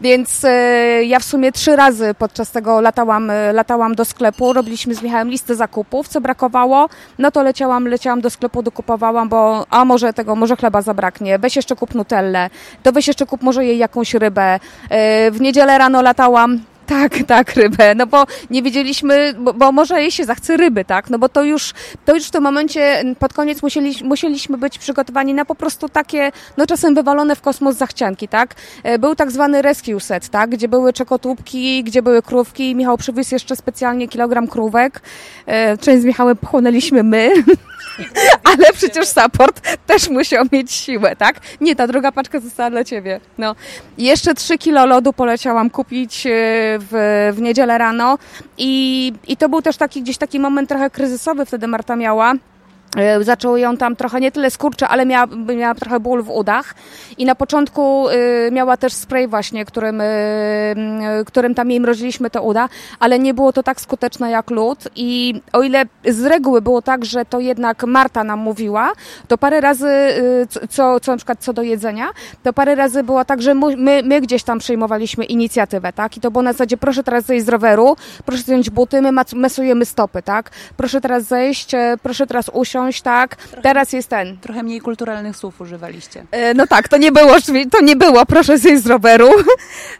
[0.00, 4.94] więc e, ja w sumie trzy razy podczas tego latałam, e, latałam do sklepu, robiliśmy
[4.94, 9.84] z Michałem listę zakupów, co brakowało, no to leciałam, leciałam do sklepu, dokupowałam, bo a
[9.84, 12.50] może tego, może chleba zabraknie, weź jeszcze kup nutellę,
[12.82, 14.60] to weź jeszcze kup może jej jakąś rybę.
[14.90, 20.00] E, W niedzielę rano latałam, tak, tak, rybę, no bo nie wiedzieliśmy, bo, bo może
[20.00, 21.72] jej się zachce ryby, tak, no bo to już,
[22.04, 26.32] to już w tym momencie pod koniec musieli, musieliśmy być przygotowani na po prostu takie,
[26.56, 28.54] no czasem wywalone w kosmos zachcianki, tak.
[28.82, 33.34] E, Był tak zwany rescue set, tak, gdzie były czekotłupki, gdzie były krówki, Michał przywiózł
[33.34, 35.00] jeszcze specjalnie kilogram krówek,
[35.46, 37.32] E, część z Michałem pochłonęliśmy my,
[38.54, 41.40] ale przecież support też musiał mieć siłę, tak?
[41.60, 43.20] Nie, ta druga paczka została dla ciebie.
[43.38, 43.54] No.
[43.98, 46.30] Jeszcze 3 kilo lodu poleciałam kupić e,
[46.90, 48.18] w, w niedzielę rano
[48.58, 52.34] i, i to był też taki gdzieś taki moment trochę kryzysowy wtedy Marta miała.
[52.96, 55.26] E, Zaczęło ją tam trochę nie tyle skurcze, ale miała,
[55.56, 56.74] miała trochę ból w udach
[57.18, 60.04] i na początku y, miała też spray właśnie, którym, y,
[61.26, 62.68] którym tam jej mroziliśmy te uda,
[63.00, 67.04] ale nie było to tak skuteczne jak lód i o ile z reguły było tak,
[67.04, 68.92] że to jednak Marta nam mówiła,
[69.28, 72.08] to parę razy, y, co- co, na przykład co do jedzenia,
[72.42, 76.16] to parę razy było tak, że my, my gdzieś tam przejmowaliśmy inicjatywę, tak?
[76.16, 79.84] I to było na zasadzie, proszę teraz zejść z roweru, proszę zdjąć buty, my mesujemy
[79.84, 80.50] stopy, tak?
[80.76, 81.70] Proszę teraz zejść,
[82.02, 83.36] proszę teraz usiąść, tak?
[83.62, 84.36] Teraz jest ten.
[84.38, 86.24] Trochę mniej kulturalnych słów używaliście.
[86.30, 87.32] E, No tak, to nie było,
[87.70, 89.28] to nie było, proszę zejść z roweru.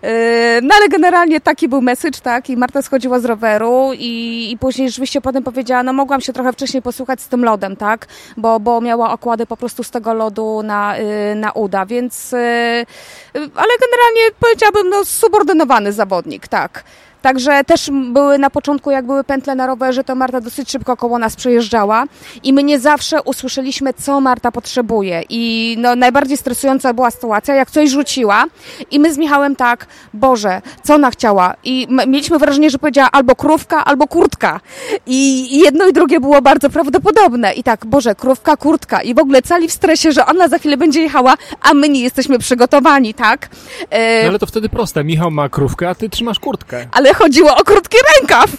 [0.03, 2.51] E, No ale generalnie taki był message, tak?
[2.51, 6.53] I Marta schodziła z roweru i, i później rzeczywiście potem powiedziała, no mogłam się trochę
[6.53, 8.07] wcześniej posłuchać z tym lodem, tak?
[8.37, 12.33] Bo, bo miała okłady po prostu z tego lodu na, y, na uda, więc...
[12.33, 12.87] y, y,
[13.35, 16.85] Ale generalnie powiedziałabym, no subordynowany zawodnik, tak.
[17.25, 21.19] Także też były na początku, jak były pętle na rowerze, to Marta dosyć szybko koło
[21.19, 22.05] nas przejeżdżała
[22.43, 25.23] i my nie zawsze usłyszeliśmy, co Marta potrzebuje.
[25.29, 28.45] I no, najbardziej stresująca była sytuacja, jak coś rzuciła
[28.91, 31.55] i my z Michałem tak, Boże, co ona chciała?
[31.65, 34.61] I mieliśmy wrażenie, że powiedziała albo krówka, albo kurtka.
[35.07, 37.53] I jedno i drugie było bardzo prawdopodobne.
[37.53, 39.03] I tak, Boże, krówka, kurtka.
[39.03, 42.01] I w ogóle cali w stresie, że ona za chwilę będzie jechała, a my nie
[42.01, 43.49] jesteśmy przygotowani, tak?
[43.91, 44.23] E...
[44.23, 45.05] No ale to wtedy proste.
[45.05, 46.87] Michał ma krówkę, a ty trzymasz kurtkę.
[46.93, 48.51] Ale chodziło o krótki rękaw.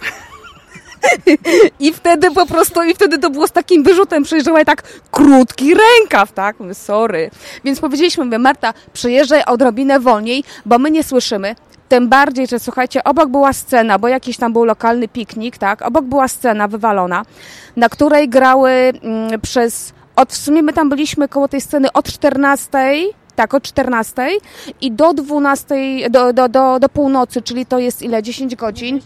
[1.79, 5.73] I wtedy po prostu, i wtedy to było z takim wyrzutem, przejeżdżała i tak krótki
[5.73, 6.59] rękaw, tak?
[6.59, 7.31] Mówię, sorry.
[7.63, 11.55] Więc powiedzieliśmy, mówię, Marta, przejeżdżaj odrobinę wolniej, bo my nie słyszymy.
[11.89, 15.81] Tym bardziej, że słuchajcie, obok była scena, bo jakiś tam był lokalny piknik, tak?
[15.81, 17.25] Obok była scena wywalona,
[17.75, 22.11] na której grały mm, przez, od, w sumie my tam byliśmy koło tej sceny od
[22.11, 22.77] 14
[23.35, 24.27] tak, o 14
[24.81, 25.75] i do 12,
[26.09, 28.23] do, do, do, do północy, czyli to jest ile?
[28.23, 28.99] 10 godzin.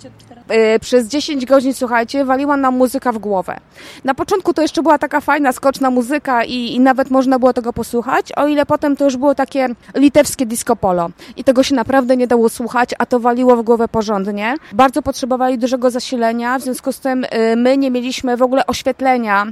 [0.75, 3.59] Y, przez 10 godzin, słuchajcie, waliła nam muzyka w głowę.
[4.03, 7.73] Na początku to jeszcze była taka fajna, skoczna muzyka i, i nawet można było tego
[7.73, 12.17] posłuchać, o ile potem to już było takie litewskie disco polo i tego się naprawdę
[12.17, 14.55] nie dało słuchać, a to waliło w głowę porządnie.
[14.73, 19.47] Bardzo potrzebowali dużego zasilenia, w związku z tym y, my nie mieliśmy w ogóle oświetlenia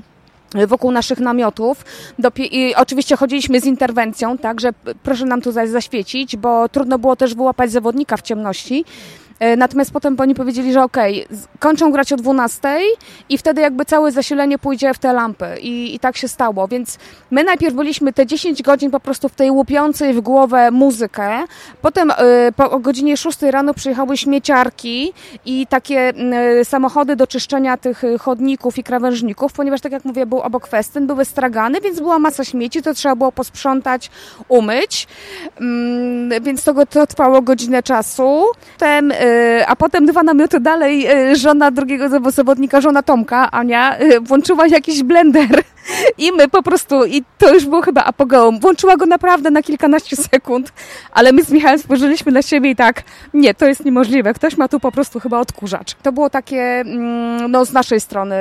[0.67, 1.85] wokół naszych namiotów.
[2.39, 7.35] I oczywiście chodziliśmy z interwencją, tak, że proszę nam tu zaświecić, bo trudno było też
[7.35, 8.85] wyłapać zawodnika w ciemności.
[9.39, 12.79] E, natomiast potem oni powiedzieli, że okej, okay, kończą grać o 12
[13.29, 15.45] i wtedy jakby całe zasilenie pójdzie w te lampy.
[15.61, 16.67] I, I tak się stało.
[16.67, 16.97] Więc
[17.31, 21.43] my najpierw byliśmy te 10 godzin po prostu w tej łupiącej w głowę muzykę.
[21.81, 22.15] Potem y,
[22.55, 25.13] po o godzinie 6 rano przyjechały śmieciarki
[25.45, 26.13] i takie
[26.59, 31.07] y, samochody do czyszczenia tych chodników i krawężników, ponieważ tak jak mówię, był obok festyn,
[31.07, 34.11] były stragany, więc była masa śmieci, to trzeba było posprzątać,
[34.47, 35.07] umyć.
[35.61, 38.45] Mm, więc to, to trwało godzinę czasu.
[38.73, 39.13] Potem
[39.67, 45.03] a potem dwa namioty dalej e, żona drugiego zawodnika, żona Tomka, Ania, e, włączyła jakiś
[45.03, 45.63] blender
[46.17, 50.15] i my po prostu, i to już było chyba apogeum, włączyła go naprawdę na kilkanaście
[50.15, 50.73] sekund,
[51.11, 54.67] ale my z Michałem spojrzeliśmy na siebie i tak, nie, to jest niemożliwe, ktoś ma
[54.67, 55.95] tu po prostu chyba odkurzacz.
[56.03, 58.35] To było takie, mm, no z naszej strony,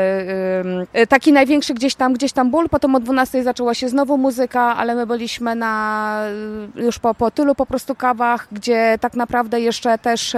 [0.92, 4.76] e, taki największy gdzieś tam, gdzieś tam ból, potem o 12 zaczęła się znowu muzyka,
[4.76, 6.22] ale my byliśmy na,
[6.74, 10.36] już po, po tylu po prostu kawach, gdzie tak naprawdę jeszcze też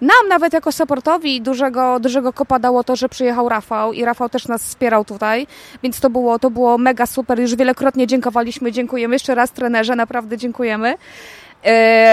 [0.00, 4.48] nam nawet jako supportowi dużego, dużego kopa dało to, że przyjechał Rafał i Rafał też
[4.48, 5.46] nas wspierał tutaj,
[5.82, 7.40] więc to było, to było mega super.
[7.40, 10.94] Już wielokrotnie dziękowaliśmy, dziękujemy jeszcze raz trenerze, naprawdę dziękujemy.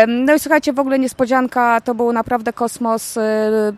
[0.08, 3.18] No i słuchajcie, w ogóle niespodzianka, to był naprawdę kosmos.
[3.18, 3.22] Y,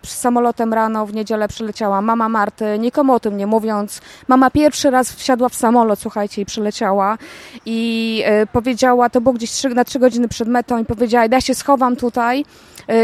[0.05, 4.01] samolotem rano w niedzielę przyleciała mama Marty, nikomu o tym nie mówiąc.
[4.27, 7.17] Mama pierwszy raz wsiadła w samolot, słuchajcie, i przyleciała
[7.65, 11.55] i y, powiedziała, to było gdzieś na trzy godziny przed metą i powiedziała, ja się
[11.55, 12.45] schowam tutaj,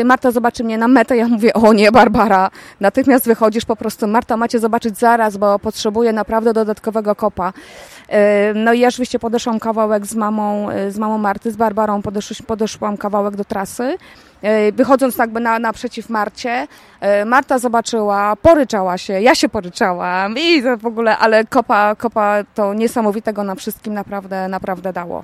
[0.05, 4.37] Marta zobaczy mnie na metę, ja mówię, o nie, Barbara, natychmiast wychodzisz po prostu, Marta
[4.37, 7.53] macie zobaczyć zaraz, bo potrzebuję naprawdę dodatkowego kopa.
[8.55, 12.01] No i ja oczywiście podeszłam kawałek z mamą, z mamą Marty, z Barbarą,
[12.47, 13.97] podeszłam kawałek do trasy, e,
[14.73, 16.67] wychodząc jakby na, naprzeciw Marcie.
[16.99, 22.73] E, Marta zobaczyła, poryczała się, ja się poryczałam i w ogóle, ale kopa, kopa to
[22.73, 25.23] niesamowitego na wszystkim naprawdę, naprawdę dało.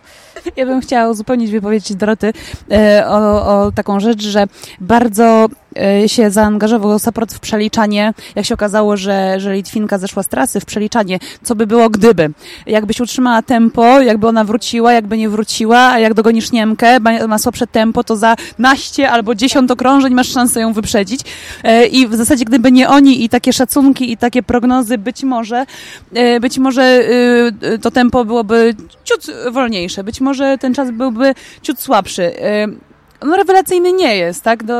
[0.55, 2.33] Ja bym chciała uzupełnić wypowiedź Doroty
[2.71, 4.47] e, o, o taką rzecz, że
[4.79, 5.64] bardzo E,
[6.07, 10.65] się zaangażował support w przeliczanie, jak się okazało, że, że Litwinka zeszła z trasy, w
[10.65, 12.29] przeliczanie, co by było gdyby.
[12.65, 17.67] Jakbyś utrzymała tempo, jakby ona wróciła, jakby nie wróciła, a jak dogonisz Niemkę, ma, słabsze
[17.67, 21.21] tempo, to za naście albo dziesiąt okrążeń masz szansę ją wyprzedzić.
[21.63, 25.65] E, I w zasadzie, gdyby nie oni i takie szacunki i takie prognozy, być może,
[26.13, 27.03] e, być może
[27.81, 32.31] to tempo byłoby ciut wolniejsze, być może ten czas byłby ciut słabszy
[33.23, 34.63] no rewelacyjny nie jest, tak?
[34.63, 34.73] Do,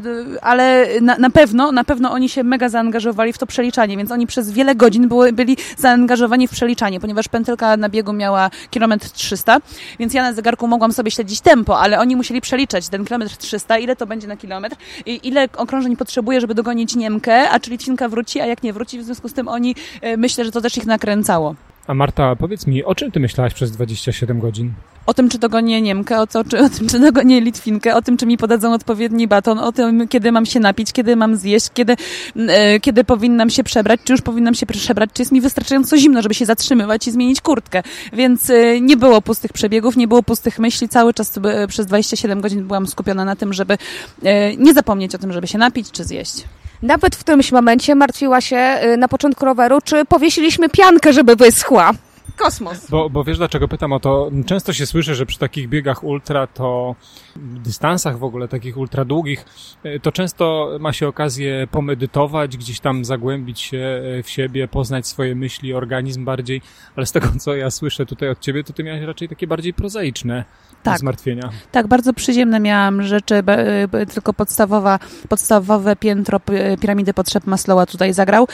[0.00, 0.10] do,
[0.42, 4.26] ale na, na, pewno, na pewno oni się mega zaangażowali w to przeliczanie, więc oni
[4.26, 9.58] przez wiele godzin były, byli zaangażowani w przeliczanie, ponieważ pętelka na biegu miała kilometr 300,
[9.98, 13.78] więc ja na zegarku mogłam sobie śledzić tempo, ale oni musieli przeliczać ten kilometr 300,
[13.78, 14.76] ile to będzie na kilometr
[15.06, 18.98] i ile okrążeń potrzebuje, żeby dogonić Niemkę, a czyli Cinka wróci, a jak nie wróci,
[18.98, 21.54] w związku z tym oni, e, myślę, że to też ich nakręcało.
[21.86, 24.72] A Marta, powiedz mi, o czym ty myślałaś przez 27 godzin?
[25.06, 28.16] o tym, czy dogonię Niemkę, o, to, czy, o tym, czy dogonię Litwinkę, o tym,
[28.16, 31.96] czy mi podadzą odpowiedni baton, o tym, kiedy mam się napić, kiedy mam zjeść, kiedy,
[32.36, 36.22] e, kiedy powinnam się przebrać, czy już powinnam się przebrać, czy jest mi wystarczająco zimno,
[36.22, 37.82] żeby się zatrzymywać i zmienić kurtkę.
[38.12, 40.88] Więc e, nie było pustych przebiegów, nie było pustych myśli.
[40.88, 43.78] Cały czas e, przez 27 godzin byłam skupiona na tym, żeby
[44.22, 46.44] e, nie zapomnieć o tym, żeby się napić czy zjeść.
[46.82, 51.90] Nawet w którymś momencie martwiła się e, na początku roweru, czy powiesiliśmy piankę, żeby wyschła.
[52.36, 52.90] Kosmos.
[52.90, 54.30] Bo, bo wiesz dlaczego pytam o to?
[54.46, 56.94] Często się słyszy, że przy takich biegach ultra to
[57.36, 59.44] dystansach w ogóle takich ultra długich,
[59.82, 63.78] e, to często ma się okazję pomedytować, gdzieś tam zagłębić się
[64.18, 66.62] e, w siebie, poznać swoje myśli, organizm bardziej,
[66.96, 69.74] ale z tego co ja słyszę tutaj od ciebie, to ty miałeś raczej takie bardziej
[69.74, 70.44] prozaiczne
[70.82, 70.98] tak.
[70.98, 71.50] zmartwienia.
[71.72, 76.40] Tak, bardzo przyziemne miałam rzeczy, e, tylko podstawowa, podstawowe piętro
[76.80, 78.48] piramidy potrzeb Maslowa tutaj zagrał.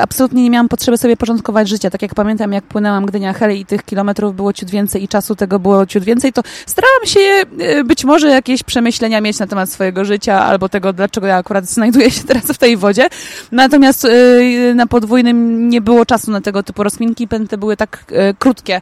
[0.00, 1.90] Absolutnie nie miałam potrzeby sobie porządkować życia.
[1.90, 5.36] Tak jak pamiętam, jak płynęłam Gdynia Hel i tych kilometrów było ciut więcej i czasu
[5.36, 9.70] tego było ciut więcej, to starałam się Y, być może jakieś przemyślenia mieć na temat
[9.70, 13.08] swojego życia albo tego, dlaczego ja akurat znajduję się teraz w tej wodzie.
[13.52, 17.28] Natomiast y, na podwójnym nie było czasu na tego typu rozminki.
[17.28, 18.80] Pęty były tak y, krótkie,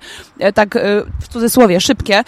[0.55, 0.79] tak
[1.21, 2.23] w cudzysłowie szybkie,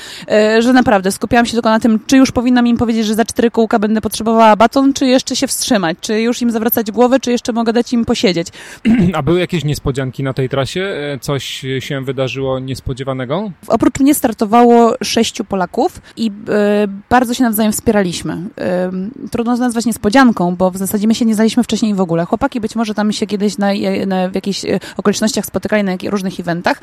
[0.58, 3.50] że naprawdę skupiałam się tylko na tym, czy już powinnam im powiedzieć, że za cztery
[3.50, 7.52] kółka będę potrzebowała baton, czy jeszcze się wstrzymać, czy już im zawracać głowę, czy jeszcze
[7.52, 8.48] mogę dać im posiedzieć.
[9.14, 10.80] A były jakieś niespodzianki na tej trasie?
[10.80, 13.50] E, coś się wydarzyło niespodziewanego?
[13.66, 18.38] Oprócz mnie startowało sześciu Polaków i E, bardzo się nawzajem wspieraliśmy.
[18.60, 18.90] E,
[19.30, 22.24] trudno nazwać niespodzianką, bo w zasadzie my się nie znaliśmy wcześniej w ogóle.
[22.24, 23.68] Chłopaki być może tam się kiedyś na,
[24.06, 26.80] na w jakichś e, okolicznościach spotykali na różnych eventach,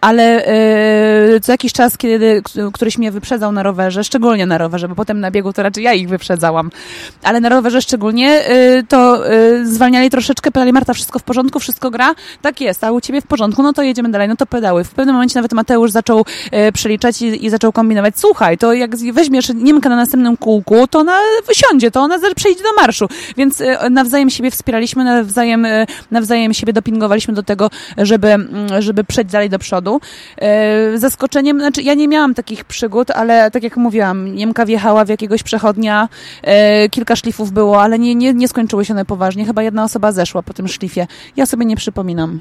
[0.00, 0.46] ale
[1.42, 2.42] co jakiś czas, kiedy
[2.72, 5.92] któryś mnie wyprzedzał na rowerze, szczególnie na rowerze, bo potem na biegu to raczej ja
[5.92, 6.70] ich wyprzedzałam,
[7.22, 8.42] ale na rowerze szczególnie,
[8.88, 9.22] to
[9.64, 12.14] zwalniali troszeczkę, pytali Marta, wszystko w porządku, wszystko gra?
[12.42, 14.84] Tak jest, a u ciebie w porządku, no to jedziemy dalej, no to pedały.
[14.84, 16.24] W pewnym momencie nawet Mateusz zaczął
[16.72, 21.18] przeliczać i, i zaczął kombinować, słuchaj, to jak weźmiesz Niemkę na następnym kółku, to ona
[21.48, 23.08] wysiądzie, to ona przejdzie do marszu.
[23.36, 28.36] Więc e, nawzajem siebie wspieraliśmy, nawzajem, e, nawzajem siebie dopingowaliśmy do tego, żeby,
[28.78, 30.00] żeby przejść dalej do przodu.
[30.38, 35.08] E, zaskoczeniem, znaczy ja nie miałam takich przygód, ale tak jak mówiłam, Niemka wjechała w
[35.08, 36.08] jakiegoś przechodnia,
[36.90, 39.44] kilka szlifów było, ale nie, nie, nie skończyły się one poważnie.
[39.44, 41.06] Chyba jedna osoba zeszła po tym szlifie.
[41.36, 42.40] Ja sobie nie przypominam.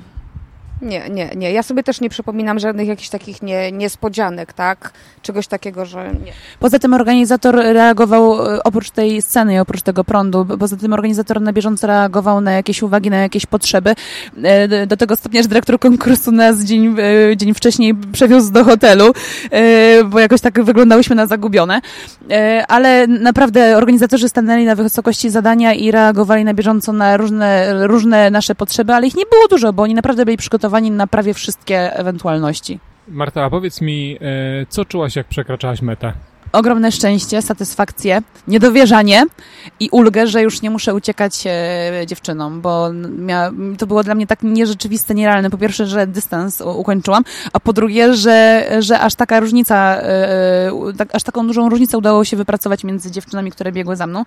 [0.85, 1.51] Nie, nie, nie.
[1.51, 4.91] Ja sobie też nie przypominam żadnych jakichś takich nie, niespodzianek, tak?
[5.21, 6.31] Czegoś takiego, że nie.
[6.59, 11.53] Poza tym organizator reagował e, oprócz tej sceny oprócz tego prądu, poza tym organizator na
[11.53, 13.95] bieżąco reagował na jakieś uwagi, na jakieś potrzeby.
[14.43, 16.95] E, do tego stopnia, że dyrektor konkursu nas dzień,
[17.31, 19.13] e, dzień wcześniej przewiózł do hotelu,
[20.05, 21.81] bo jakoś tak wyglądałyśmy na zagubione.
[22.67, 28.55] Ale naprawdę organizatorzy stanęli na wysokości zadania i reagowali na bieżąco na różne, różne nasze
[28.55, 31.93] potrzeby, ale ich nie było dużo, bo oni naprawdę byli przygotowani przygotowani na prawie wszystkie
[31.93, 32.79] ewentualności.
[33.07, 36.13] Marta, a powiedz mi, e, co czułaś, jak przekraczałaś metę?
[36.51, 39.25] ogromne szczęście, satysfakcję, niedowierzanie
[39.79, 42.91] i ulgę, że już nie muszę uciekać e, dziewczynom, bo
[43.77, 45.49] to było dla mnie tak nierzeczywiste, nierealne.
[45.49, 47.23] Po pierwsze, że dystans ukończyłam,
[47.53, 52.23] a po drugie, że, że aż taka różnica, e, tak, aż taką dużą różnicę udało
[52.23, 54.23] się wypracować między dziewczynami, które biegły za mną.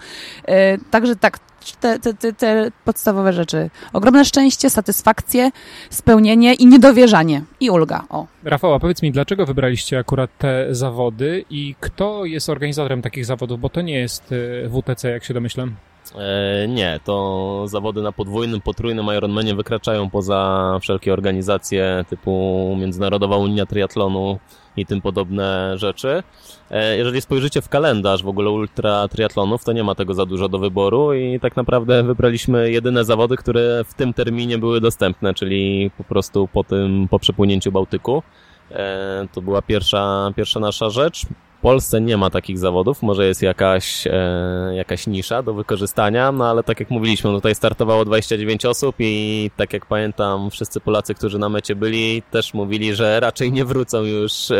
[0.90, 1.38] Także tak,
[1.72, 3.70] te, te, te, te podstawowe rzeczy.
[3.92, 5.50] Ogromne szczęście, satysfakcję,
[5.90, 7.42] spełnienie i niedowierzanie.
[7.60, 8.04] I ulga.
[8.10, 8.26] O.
[8.44, 13.60] Rafał, a powiedz mi, dlaczego wybraliście akurat te zawody i kto jest organizatorem takich zawodów?
[13.60, 14.32] Bo to nie jest
[14.64, 15.74] e, WTC, jak się domyślam.
[16.14, 23.66] E, nie, to zawody na podwójnym, potrójnym Ironmanie wykraczają poza wszelkie organizacje typu Międzynarodowa Unia
[23.66, 24.38] Triatlonu
[24.80, 26.22] i tym podobne rzeczy.
[26.70, 30.48] E, jeżeli spojrzycie w kalendarz w ogóle ultra triatlonów, to nie ma tego za dużo
[30.48, 35.90] do wyboru i tak naprawdę wybraliśmy jedyne zawody, które w tym terminie były dostępne, czyli
[35.98, 38.22] po prostu po tym, po przepłynięciu Bałtyku.
[38.70, 41.26] E, to była pierwsza, pierwsza nasza rzecz.
[41.58, 46.50] W Polsce nie ma takich zawodów, może jest jakaś, e, jakaś nisza do wykorzystania, no
[46.50, 51.38] ale tak jak mówiliśmy, tutaj startowało 29 osób i tak jak pamiętam, wszyscy Polacy, którzy
[51.38, 54.56] na mecie byli, też mówili, że raczej nie wrócą już e,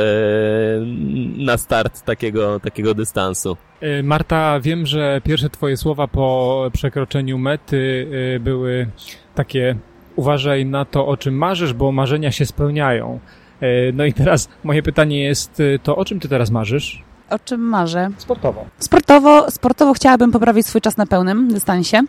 [1.37, 3.57] na start takiego, takiego dystansu.
[3.81, 8.91] E, Marta, wiem, że pierwsze twoje słowa po przekroczeniu mety e, były
[9.35, 9.77] takie
[10.17, 13.21] uważaj na to, o czym marzysz, bo marzenia się spełniają.
[13.61, 17.03] E, no i teraz moje pytanie jest e, to, o czym ty teraz marzysz?
[17.31, 18.11] O czym marzę?
[18.19, 18.67] Sportowo.
[18.79, 22.03] Sportowo, sportowo chciałabym poprawić swój czas na pełnym dystansie.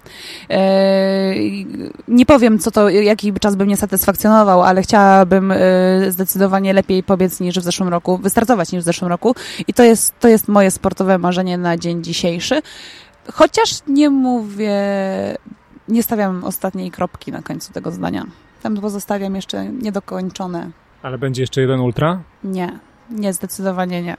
[0.50, 1.34] E,
[2.08, 5.54] nie powiem, co to, jaki czas by mnie satysfakcjonował, ale chciałabym
[6.10, 9.36] zdecydowanie lepiej pobiec niż w zeszłym roku, wystartować niż w zeszłym roku.
[9.68, 12.62] I to jest, to jest moje sportowe marzenie na dzień dzisiejszy.
[13.34, 14.78] Chociaż nie mówię,
[15.88, 18.26] nie stawiam ostatniej kropki na końcu tego zdania.
[18.64, 20.72] Tam pozostawiam jeszcze niedokończone
[21.04, 22.22] ale będzie jeszcze jeden ultra?
[22.44, 22.80] Nie,
[23.10, 24.18] nie, zdecydowanie nie.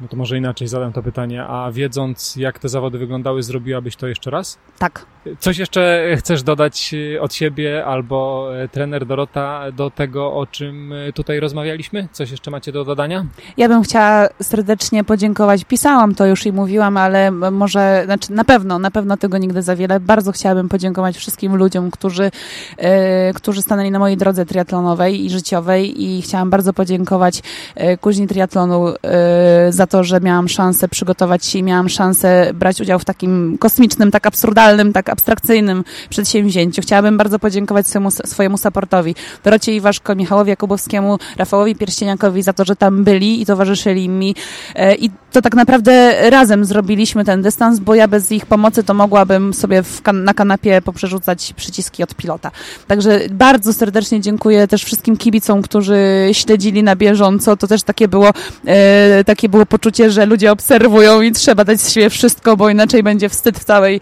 [0.00, 1.44] No to może inaczej zadam to pytanie.
[1.44, 4.58] A wiedząc, jak te zawody wyglądały, zrobiłabyś to jeszcze raz?
[4.78, 5.06] Tak.
[5.38, 10.92] Coś jeszcze chcesz dodać e, od siebie albo e, trener Dorota do tego, o czym
[10.92, 12.08] e, tutaj rozmawialiśmy?
[12.12, 13.26] Coś jeszcze macie do dodania?
[13.56, 15.64] Ja bym chciała serdecznie podziękować.
[15.64, 19.76] Pisałam to już i mówiłam, ale może, znaczy na pewno, na pewno tego nigdy za
[19.76, 20.00] wiele.
[20.00, 22.30] Bardzo chciałabym podziękować wszystkim ludziom, którzy,
[22.76, 27.42] e, którzy stanęli na mojej drodze triatlonowej i życiowej i chciałam bardzo podziękować
[27.74, 32.80] e, kuźni triatlonu e, za to, że miałam szansę przygotować się i miałam szansę brać
[32.80, 36.82] udział w takim kosmicznym, tak absurdalnym, tak abstrakcyjnym przedsięwzięciu.
[36.82, 39.14] Chciałabym bardzo podziękować swojemu, swojemu supportowi,
[39.44, 44.34] Dorocie Iwaszko, Michałowi Jakubowskiemu, Rafałowi Pierścieniakowi za to, że tam byli i towarzyszyli mi.
[44.74, 48.94] E, I to tak naprawdę razem zrobiliśmy ten dystans, bo ja bez ich pomocy to
[48.94, 52.50] mogłabym sobie kan na kanapie poprzerzucać przyciski od pilota.
[52.86, 57.56] Także bardzo serdecznie dziękuję też wszystkim kibicom, którzy śledzili na bieżąco.
[57.56, 58.30] To też takie było,
[58.66, 63.02] e, takie było poczucie, że ludzie obserwują i trzeba dać z siebie wszystko, bo inaczej
[63.02, 64.00] będzie wstyd w całej, e,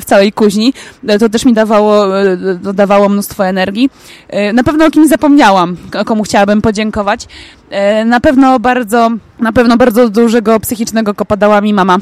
[0.00, 0.72] w całej kuźni.
[1.20, 3.90] To też mi dawało, e, dodawało mnóstwo energii.
[4.28, 5.76] E, na pewno o kimś zapomniałam,
[6.06, 7.26] komu chciałabym podziękować.
[8.06, 11.98] Na pewno bardzo, na pewno bardzo dużego psychicznego kopa dała mi mama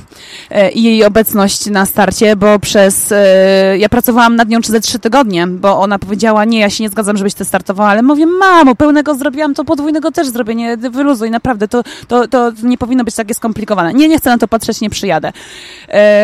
[0.51, 4.99] e, i jej obecność na starcie, bo przez, e, ja pracowałam nad nią ze trzy
[4.99, 8.75] tygodnie, bo ona powiedziała, nie, ja się nie zgadzam, żebyś ty startowała, ale mówię, mamo,
[8.75, 13.15] pełnego zrobiłam, to podwójnego też zrobię, nie, wyluzuj, naprawdę, to, to, to nie powinno być
[13.15, 13.95] takie skomplikowane.
[13.95, 15.33] Nie, nie chcę na to patrzeć, nie przyjadę.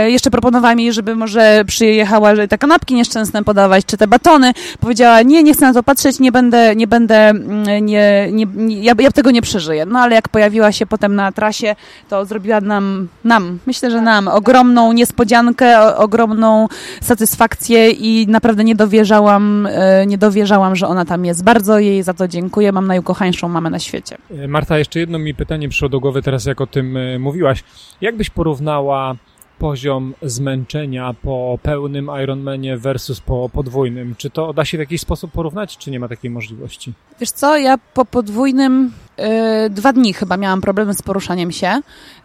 [0.06, 4.52] Jeszcze proponowała mi, żeby może przyjechała, że te kanapki nieszczęsne podawać, czy te batony.
[4.80, 8.82] Powiedziała, nie, nie chcę na to patrzeć, nie będę, nie będę, mm, nie, nie, nie
[8.82, 9.86] ja, ja tego nie przeżyję.
[9.86, 11.76] No ale jak pojawiła się potem na trasie,
[12.09, 16.68] to zrobiła nam, nam, myślę, że nam, ogromną niespodziankę, ogromną
[17.01, 19.68] satysfakcję i naprawdę nie dowierzałam,
[20.07, 21.44] nie dowierzałam, że ona tam jest.
[21.44, 22.72] Bardzo jej za to dziękuję.
[22.72, 24.16] Mam najukochańszą mamę na świecie.
[24.48, 27.64] Marta, jeszcze jedno mi pytanie przyszło do głowy teraz, jak o tym mówiłaś.
[28.01, 29.14] Jak byś porównała
[29.61, 34.14] poziom zmęczenia po pełnym Ironmanie versus po podwójnym?
[34.18, 36.92] Czy to da się w jakiś sposób porównać, czy nie ma takiej możliwości?
[37.20, 39.24] Wiesz co, ja po podwójnym yy,
[39.70, 41.80] dwa dni chyba miałam problemy z poruszaniem się.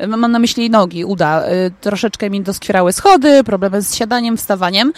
[0.08, 1.50] Mam na myśli nogi, uda.
[1.50, 4.94] Yy, troszeczkę mi doskwierały schody, problemy z siadaniem, wstawaniem.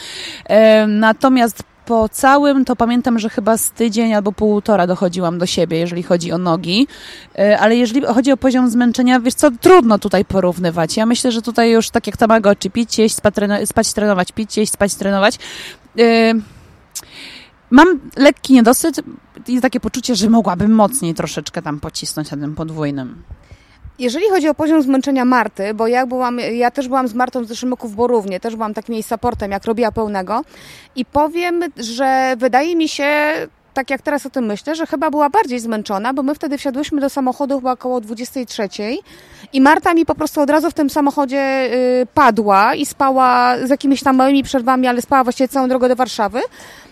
[0.87, 6.03] Natomiast po całym, to pamiętam, że chyba z tydzień albo półtora dochodziłam do siebie, jeżeli
[6.03, 6.87] chodzi o nogi,
[7.59, 10.97] ale jeżeli chodzi o poziom zmęczenia, wiesz co, trudno tutaj porównywać.
[10.97, 13.15] Ja myślę, że tutaj już tak jak Tamagotchi, pić, jeść,
[13.65, 15.39] spać, trenować, pić, jeść, spać, trenować.
[17.71, 19.01] Mam lekki niedosyt
[19.47, 23.23] i takie poczucie, że mogłabym mocniej troszeczkę tam pocisnąć na tym podwójnym.
[23.99, 27.47] Jeżeli chodzi o poziom zmęczenia Marty, bo ja, byłam, ja też byłam z Martą w
[27.47, 30.41] zeszłym roku w Borównie, też byłam takim jej supportem, jak robiła pełnego
[30.95, 33.33] i powiem, że wydaje mi się,
[33.73, 37.01] tak jak teraz o tym myślę, że chyba była bardziej zmęczona, bo my wtedy wsiadłyśmy
[37.01, 38.69] do samochodu chyba około 23
[39.53, 41.69] i Marta mi po prostu od razu w tym samochodzie
[42.01, 45.95] y, padła i spała z jakimiś tam małymi przerwami, ale spała właściwie całą drogę do
[45.95, 46.39] Warszawy.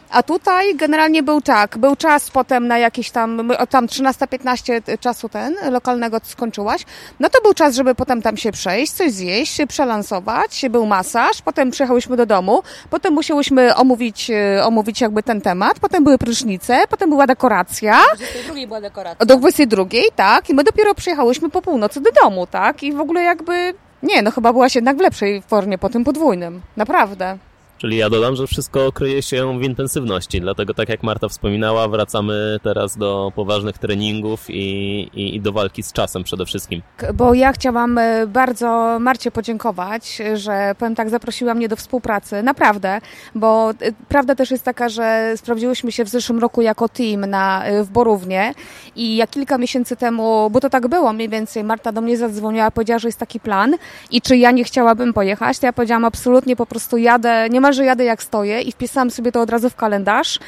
[0.10, 5.56] A tutaj generalnie był tak, był czas potem na jakieś tam, tam 13-15 czasu ten,
[5.72, 6.86] lokalnego skończyłaś,
[7.20, 11.72] no to był czas, żeby potem tam się przejść, coś zjeść, przelansować, był masaż, potem
[11.72, 14.32] przyjechałyśmy do domu, potem musiałyśmy omówić,
[14.64, 18.02] omówić jakby ten temat, potem były prysznice, potem była dekoracja.
[18.12, 19.26] Do 22 była dekoracja.
[19.26, 19.86] Do 22,
[20.16, 24.22] tak, i my dopiero przyjechałyśmy po północy do domu, tak, i w ogóle jakby, nie,
[24.22, 27.38] no chyba byłaś jednak w lepszej formie po tym podwójnym, naprawdę.
[27.78, 32.60] Czyli ja dodam, że wszystko kryje się w intensywności, dlatego tak jak Marta wspominała, wracamy
[32.64, 36.82] teraz do poważnych treningów i, i, i, do walki z czasem przede wszystkim.
[37.14, 43.02] Bo ja chciałam bardzo Marcie podziękować, że powiem tak, zaprosiła mnie do współpracy, naprawdę,
[43.36, 43.72] bo
[44.10, 48.54] prawda też jest taka, że sprawdziłyśmy się w zeszłym roku jako team na, w Borównie
[48.96, 52.72] i jak kilka miesięcy temu, bo to tak było mniej więcej, Marta do mnie zadzwoniła,
[52.72, 53.76] powiedziała, że jest taki plan
[54.12, 57.65] i czy ja nie chciałabym pojechać, to ja powiedziałam absolutnie, po prostu jadę, nie ma
[57.74, 60.40] że jadę jak stoję i wpisałam sobie to od razu w kalendarz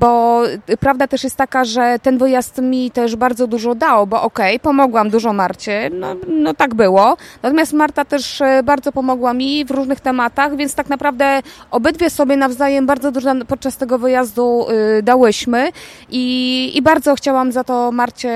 [0.00, 0.42] bo
[0.80, 4.58] prawda też jest taka, że ten wyjazd mi też bardzo dużo dał, bo okej, okay,
[4.58, 9.70] pomogłam dużo Marcie, no, no tak było, natomiast Marta też e, bardzo pomogła mi w
[9.70, 14.66] różnych tematach, więc tak naprawdę obydwie sobie nawzajem bardzo dużo podczas tego wyjazdu
[14.98, 15.68] y, dałyśmy
[16.10, 18.32] i, i bardzo chciałam za to Marcie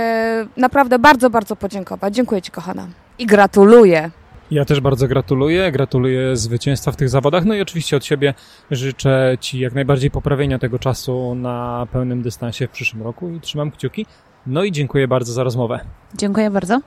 [0.56, 2.14] naprawdę bardzo, bardzo podziękować.
[2.14, 2.86] Dziękuję Ci kochana.
[3.18, 4.10] I gratuluję.
[4.50, 5.72] Ja też bardzo gratuluję.
[5.72, 7.44] Gratuluję zwycięstwa w tych zawodach.
[7.44, 8.34] No i oczywiście od siebie
[8.70, 13.70] życzę Ci jak najbardziej poprawienia tego czasu na pełnym dystansie w przyszłym roku i trzymam
[13.70, 14.06] kciuki.
[14.46, 15.80] No i dziękuję bardzo za rozmowę.
[16.14, 16.80] Dziękuję bardzo.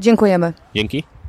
[0.00, 0.52] Dziękujemy.
[0.74, 1.04] Dzięki.